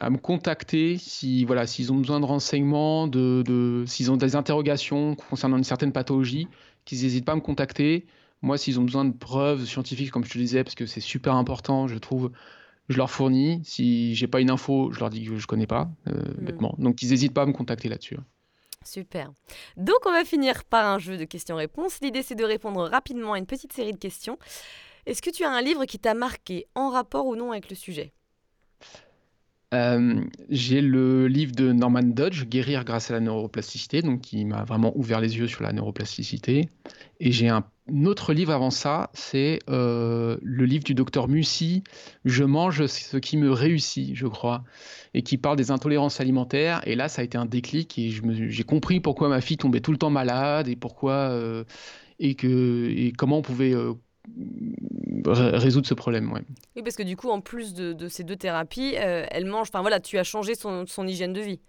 [0.00, 4.36] à me contacter si voilà s'ils ont besoin de renseignements, de, de s'ils ont des
[4.36, 6.48] interrogations concernant une certaine pathologie,
[6.84, 8.06] qu'ils n'hésitent pas à me contacter.
[8.42, 11.34] Moi, s'ils ont besoin de preuves scientifiques, comme je te disais, parce que c'est super
[11.34, 12.30] important, je trouve,
[12.90, 13.62] je leur fournis.
[13.64, 16.44] Si j'ai pas une info, je leur dis que je connais pas, euh, hmm.
[16.44, 16.74] bêtement.
[16.78, 18.18] Donc, ils n'hésitent pas à me contacter là-dessus.
[18.84, 19.32] Super.
[19.76, 21.98] Donc on va finir par un jeu de questions-réponses.
[22.02, 24.38] L'idée c'est de répondre rapidement à une petite série de questions.
[25.06, 27.76] Est-ce que tu as un livre qui t'a marqué en rapport ou non avec le
[27.76, 28.12] sujet?
[30.50, 34.96] J'ai le livre de Norman Dodge, Guérir grâce à la neuroplasticité, donc qui m'a vraiment
[34.96, 36.68] ouvert les yeux sur la neuroplasticité.
[37.18, 37.64] Et j'ai un,
[38.06, 41.82] autre livre avant ça, c'est le livre du docteur Mussy,
[42.24, 44.64] Je mange ce qui me réussit, je crois,
[45.12, 46.80] et qui parle des intolérances alimentaires.
[46.86, 49.92] Et là, ça a été un déclic et j'ai compris pourquoi ma fille tombait tout
[49.92, 51.38] le temps malade et pourquoi
[52.20, 53.74] et que et comment on pouvait
[55.26, 56.32] résoudre ce problème.
[56.76, 59.68] Oui, parce que du coup, en plus de, ces deux thérapies, euh, elle mange.
[59.68, 61.60] Enfin voilà, tu as changé son, hygiène de vie.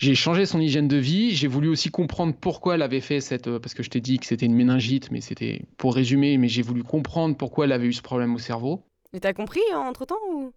[0.00, 1.30] J'ai changé son hygiène de vie.
[1.30, 3.46] J'ai voulu aussi comprendre pourquoi elle avait fait cette.
[3.46, 6.38] Euh, parce que je t'ai dit que c'était une méningite, mais c'était pour résumer.
[6.38, 8.82] Mais j'ai voulu comprendre pourquoi elle avait eu ce problème au cerveau.
[9.12, 10.52] Et t'as compris hein, entre temps ou...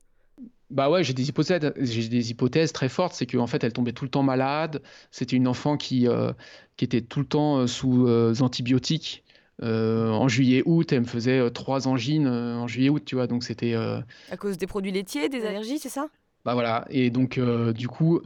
[0.70, 3.14] Bah ouais, j'ai des hypothèses, j'ai des hypothèses très fortes.
[3.14, 4.82] C'est qu'en fait, elle tombait tout le temps malade.
[5.12, 6.32] C'était une enfant qui, euh,
[6.78, 8.08] qui était tout le temps sous
[8.42, 9.24] antibiotiques.
[9.62, 13.28] Euh, en juillet-août, elle me faisait euh, trois angines euh, en juillet-août, tu vois.
[13.28, 13.76] Donc c'était.
[13.76, 16.08] À cause des produits laitiers, des allergies, c'est ça?
[16.46, 16.86] Bah voilà.
[16.90, 17.40] Et donc,
[17.74, 18.22] du coup,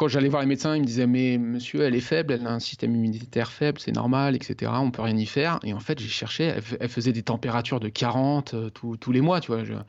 [0.00, 2.50] quand j'allais voir les médecins, ils me disaient Mais monsieur, elle est faible, elle a
[2.50, 4.72] un système immunitaire faible, c'est normal, etc.
[4.76, 5.60] On peut rien y faire.
[5.62, 9.48] Et en fait, j'ai cherché, elle, faisait des températures de 40 tous les mois, tu
[9.48, 9.62] vois.
[9.62, 9.74] Je...
[9.74, 9.80] Ouais.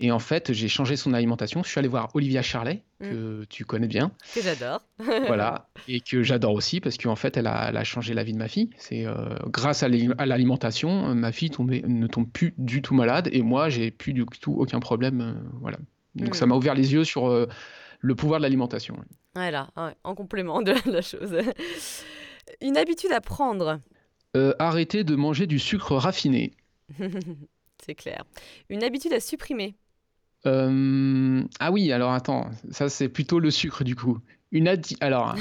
[0.00, 1.62] Et en fait, j'ai changé son alimentation.
[1.62, 3.08] Je suis allé voir Olivia Charlet, mm.
[3.08, 4.12] que tu connais bien.
[4.34, 4.82] Que j'adore.
[4.98, 5.70] voilà.
[5.88, 8.68] Et que j'adore aussi parce qu'en fait, elle a, changé la vie de ma fille.
[8.76, 13.70] C'est euh, grâce à l'alimentation, ma fille ne tombe plus du tout malade et moi,
[13.70, 15.22] j'ai plus du tout aucun problème.
[15.22, 15.78] Euh, voilà.
[16.14, 16.50] Donc, ça mm.
[16.50, 17.46] m'a ouvert les yeux sur euh,
[18.06, 18.96] le pouvoir de l'alimentation.
[19.34, 19.68] Voilà,
[20.04, 21.36] en complément de la chose.
[22.60, 23.80] Une habitude à prendre.
[24.58, 26.52] arrêter de manger du sucre raffiné.
[27.84, 28.24] C'est clair.
[28.68, 29.76] Une habitude à supprimer.
[30.46, 34.18] Euh, ah oui, alors attends, ça c'est plutôt le sucre du coup.
[34.52, 35.34] Une alors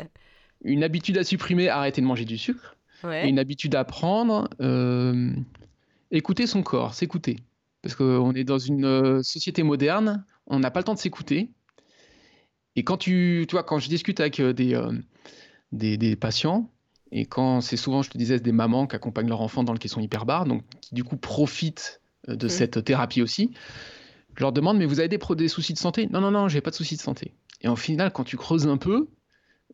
[0.64, 2.76] une habitude à supprimer, arrêter de manger du sucre.
[3.04, 5.32] une habitude à prendre, euh,
[6.10, 7.36] écouter son corps, s'écouter.
[7.82, 11.50] Parce qu'on est dans une euh, société moderne, on n'a pas le temps de s'écouter.
[12.76, 14.80] Et quand tu, tu vois, quand je discute avec des,
[15.72, 16.70] des, des, patients,
[17.10, 19.78] et quand c'est souvent, je te disais, des mamans qui accompagnent leur enfant dans le
[19.78, 22.48] caisson hyperbare, donc qui du coup profitent de mmh.
[22.48, 23.52] cette thérapie aussi,
[24.36, 26.08] je leur demande, mais vous avez des, des soucis de santé?
[26.10, 27.34] Non, non, non, j'ai pas de soucis de santé.
[27.60, 29.08] Et en final, quand tu creuses un peu,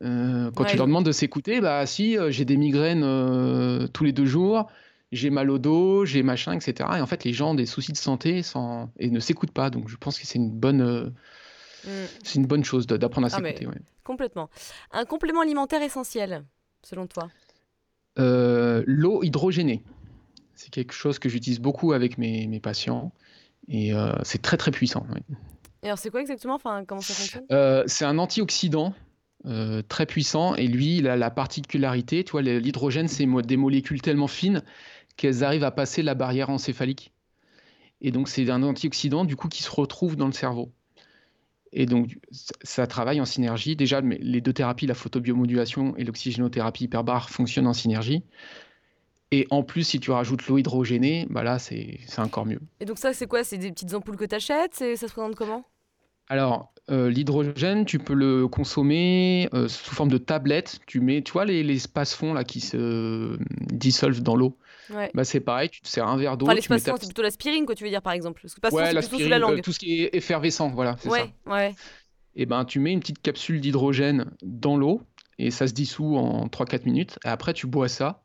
[0.03, 4.05] euh, quand tu leur demandes de s'écouter, bah si, euh, j'ai des migraines euh, tous
[4.05, 4.69] les deux jours,
[5.11, 6.89] j'ai mal au dos, j'ai machin, etc.
[6.97, 8.91] Et en fait, les gens ont des soucis de santé sans...
[8.99, 9.71] et ne s'écoutent pas.
[9.71, 11.13] Donc je pense que c'est une bonne,
[11.89, 12.09] mm.
[12.23, 13.67] c'est une bonne chose d'apprendre à ah, s'écouter.
[14.05, 14.49] Complètement.
[14.93, 16.45] Un complément alimentaire essentiel,
[16.83, 17.29] selon toi
[18.17, 19.83] L'eau hydrogénée.
[20.55, 23.13] C'est quelque chose que j'utilise beaucoup avec mes, mes patients.
[23.69, 25.07] Et euh, c'est très très puissant.
[25.83, 26.55] Et alors c'est quoi exactement?
[26.55, 27.45] Enfin, Comment ça fonctionne?
[27.53, 28.95] Euh, C'est un antioxydant
[29.47, 34.03] euh, très puissant et lui il a la particularité, tu vois, l'hydrogène c'est des molécules
[34.03, 34.65] tellement fines
[35.17, 37.13] qu'elles arrivent à passer la barrière encéphalique.
[38.01, 40.73] Et donc c'est un antioxydant du coup qui se retrouve dans le cerveau.
[41.73, 42.19] Et donc
[42.63, 43.77] ça travaille en synergie.
[43.77, 48.25] Déjà les deux thérapies, la photobiomodulation et l'oxygénothérapie hyperbare fonctionnent en synergie.
[49.31, 52.61] Et en plus, si tu rajoutes l'eau hydrogénée, bah là, c'est encore mieux.
[52.81, 53.45] Et donc ça, c'est quoi?
[53.45, 55.67] C'est des petites ampoules que tu achètes Ça se présente comment?
[56.31, 60.81] Alors, euh, l'hydrogène, tu peux le consommer euh, sous forme de tablette.
[60.87, 63.39] Tu mets, tu vois, les, les fonds là qui se
[63.71, 64.57] dissolvent dans l'eau.
[64.91, 65.11] Ouais.
[65.15, 66.47] Bah, c'est pareil, tu te sers un verre d'eau.
[66.47, 68.43] Enfin, l'espace-fond, c'est plutôt l'aspirine, quoi, tu veux dire, par exemple.
[68.61, 69.61] Parce que ouais, l'aspirine, la langue.
[69.63, 71.53] tout ce qui est effervescent, voilà, c'est ouais, ça.
[71.53, 71.75] Ouais.
[72.35, 75.03] Et ben, tu mets une petite capsule d'hydrogène dans l'eau
[75.39, 77.19] et ça se dissout en 3-4 minutes.
[77.25, 78.23] Et après, tu bois ça.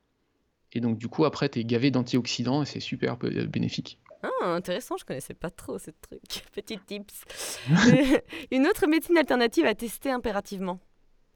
[0.71, 3.99] Et donc, du coup, après, tu es gavé d'antioxydants et c'est super euh, bénéfique.
[4.23, 6.21] Ah, intéressant, je connaissais pas trop ce truc.
[6.53, 7.25] Petit tips.
[8.51, 10.79] Une autre médecine alternative à tester impérativement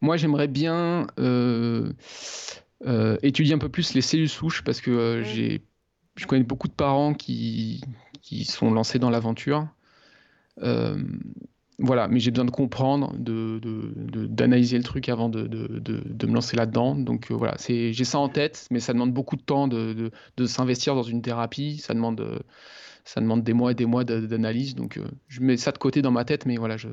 [0.02, 1.94] Moi, j'aimerais bien euh, euh,
[3.22, 5.24] étudier un peu plus les cellules souches parce que mmh.
[5.24, 5.62] j'ai,
[6.16, 7.82] je connais beaucoup de parents qui,
[8.22, 9.68] qui sont lancés dans l'aventure
[11.80, 16.58] voilà, mais j'ai besoin de comprendre, d'analyser de, de, le truc avant de, me lancer
[16.58, 16.96] là-dedans.
[16.96, 20.12] Donc euh, voilà, j'ai ça en tête, mais ça demande beaucoup de temps de,
[20.46, 21.78] s'investir dans une thérapie.
[21.78, 22.40] Ça demande, euh,
[23.06, 24.74] ça demande des mois et des mois d'analyse.
[24.74, 26.88] Donc euh, je mets ça de côté dans ma tête, mais voilà, je.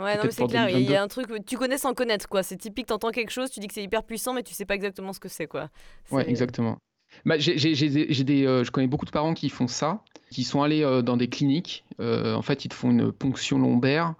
[0.00, 2.42] Ouais, non, c'est clair, il y a un truc, tu connais sans connaître, quoi.
[2.42, 4.74] C'est typique, t'entends quelque chose, tu dis que c'est hyper puissant, mais tu sais pas
[4.74, 5.68] exactement ce que c'est, quoi.
[6.10, 6.78] Ouais, exactement.
[7.24, 11.16] Bah, j'ai des, je connais beaucoup de parents qui font ça, qui sont allés dans
[11.16, 11.84] des cliniques.
[11.98, 14.14] en fait, ils te font une ponction lombaire.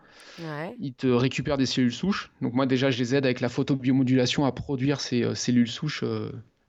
[0.79, 2.31] Ils te récupèrent des cellules souches.
[2.41, 6.05] Donc moi déjà, je les aide avec la photobiomodulation à produire ces cellules souches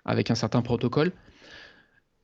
[0.06, 1.12] avec un certain protocole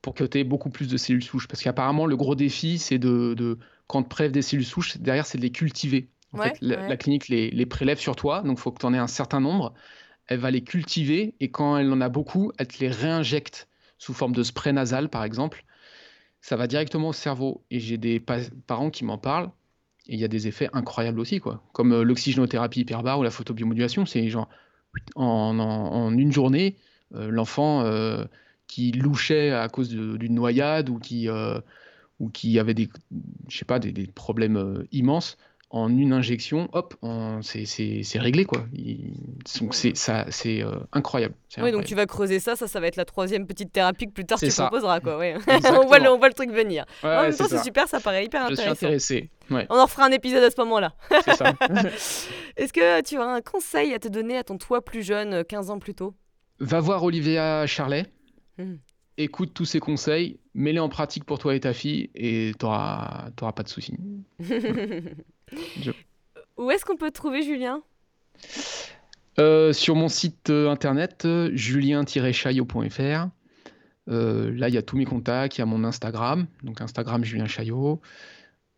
[0.01, 1.47] pour que tu aies beaucoup plus de cellules souches.
[1.47, 3.57] Parce qu'apparemment, le gros défi, c'est de, de,
[3.87, 6.07] quand tu prélèves des cellules souches, derrière, c'est de les cultiver.
[6.33, 8.93] En fait, la, clinique les, les, prélève sur toi, donc il faut que tu en
[8.93, 9.73] aies un certain nombre.
[10.27, 13.67] Elle va les cultiver et quand elle en a beaucoup, elle te les réinjecte
[13.97, 15.63] sous forme de spray nasal, par exemple.
[16.41, 17.63] Ça va directement au cerveau.
[17.71, 19.49] Et j'ai des parents qui m'en parlent.
[20.07, 21.63] Et il y a des effets incroyables aussi, quoi.
[21.73, 24.47] Comme l'oxygénothérapie hyperbare ou la photobiomodulation, c'est genre
[25.15, 26.77] en, une journée,
[27.11, 27.83] l'enfant
[28.67, 31.27] qui louchait à cause d'une noyade ou qui,
[32.19, 32.89] ou qui avait des,
[33.49, 35.37] je sais pas, des, problèmes immenses,
[35.69, 36.95] en une injection, hop,
[37.41, 38.65] c'est réglé quoi.
[39.71, 40.63] C'est ça, c'est
[40.93, 41.35] incroyable.
[41.57, 44.11] Oui, donc tu vas creuser ça, ça, ça va être la troisième petite thérapie que
[44.11, 45.17] plus tard tu proposeras quoi.
[45.17, 46.85] on, voit le, on voit le truc venir.
[47.03, 48.69] en même temps, c'est super, ça paraît hyper intéressant.
[48.69, 49.29] Je suis intéressé.
[49.49, 50.93] On en fera un épisode à ce moment-là.
[51.23, 51.53] C'est ça.
[52.57, 55.69] Est-ce que tu as un conseil à te donner à ton toi plus jeune, 15
[55.69, 56.15] ans plus tôt?
[56.59, 58.05] Va voir Olivia Charlet.
[58.57, 58.75] Hmm.
[59.17, 63.31] Écoute tous ses conseils, mets-les en pratique pour toi et ta fille et tu n'auras
[63.55, 63.97] pas de soucis.
[66.57, 67.81] Où est-ce qu'on peut te trouver, Julien?
[69.39, 73.27] Euh, Sur mon site euh, internet, julien-chaillot.fr.
[74.09, 77.23] Euh, là, il y a tous mes contacts, il y a mon Instagram, donc Instagram
[77.23, 78.01] Julien Chaillot.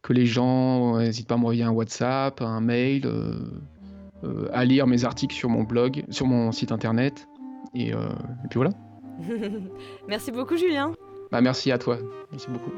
[0.01, 3.05] Que les gens n'hésitent pas à m'envoyer un WhatsApp, un mail,
[4.53, 7.27] à lire mes articles sur mon blog, sur mon site internet.
[7.75, 8.71] Et, et puis voilà.
[10.07, 10.93] merci beaucoup, Julien.
[11.31, 11.99] Bah, merci à toi.
[12.31, 12.71] Merci beaucoup.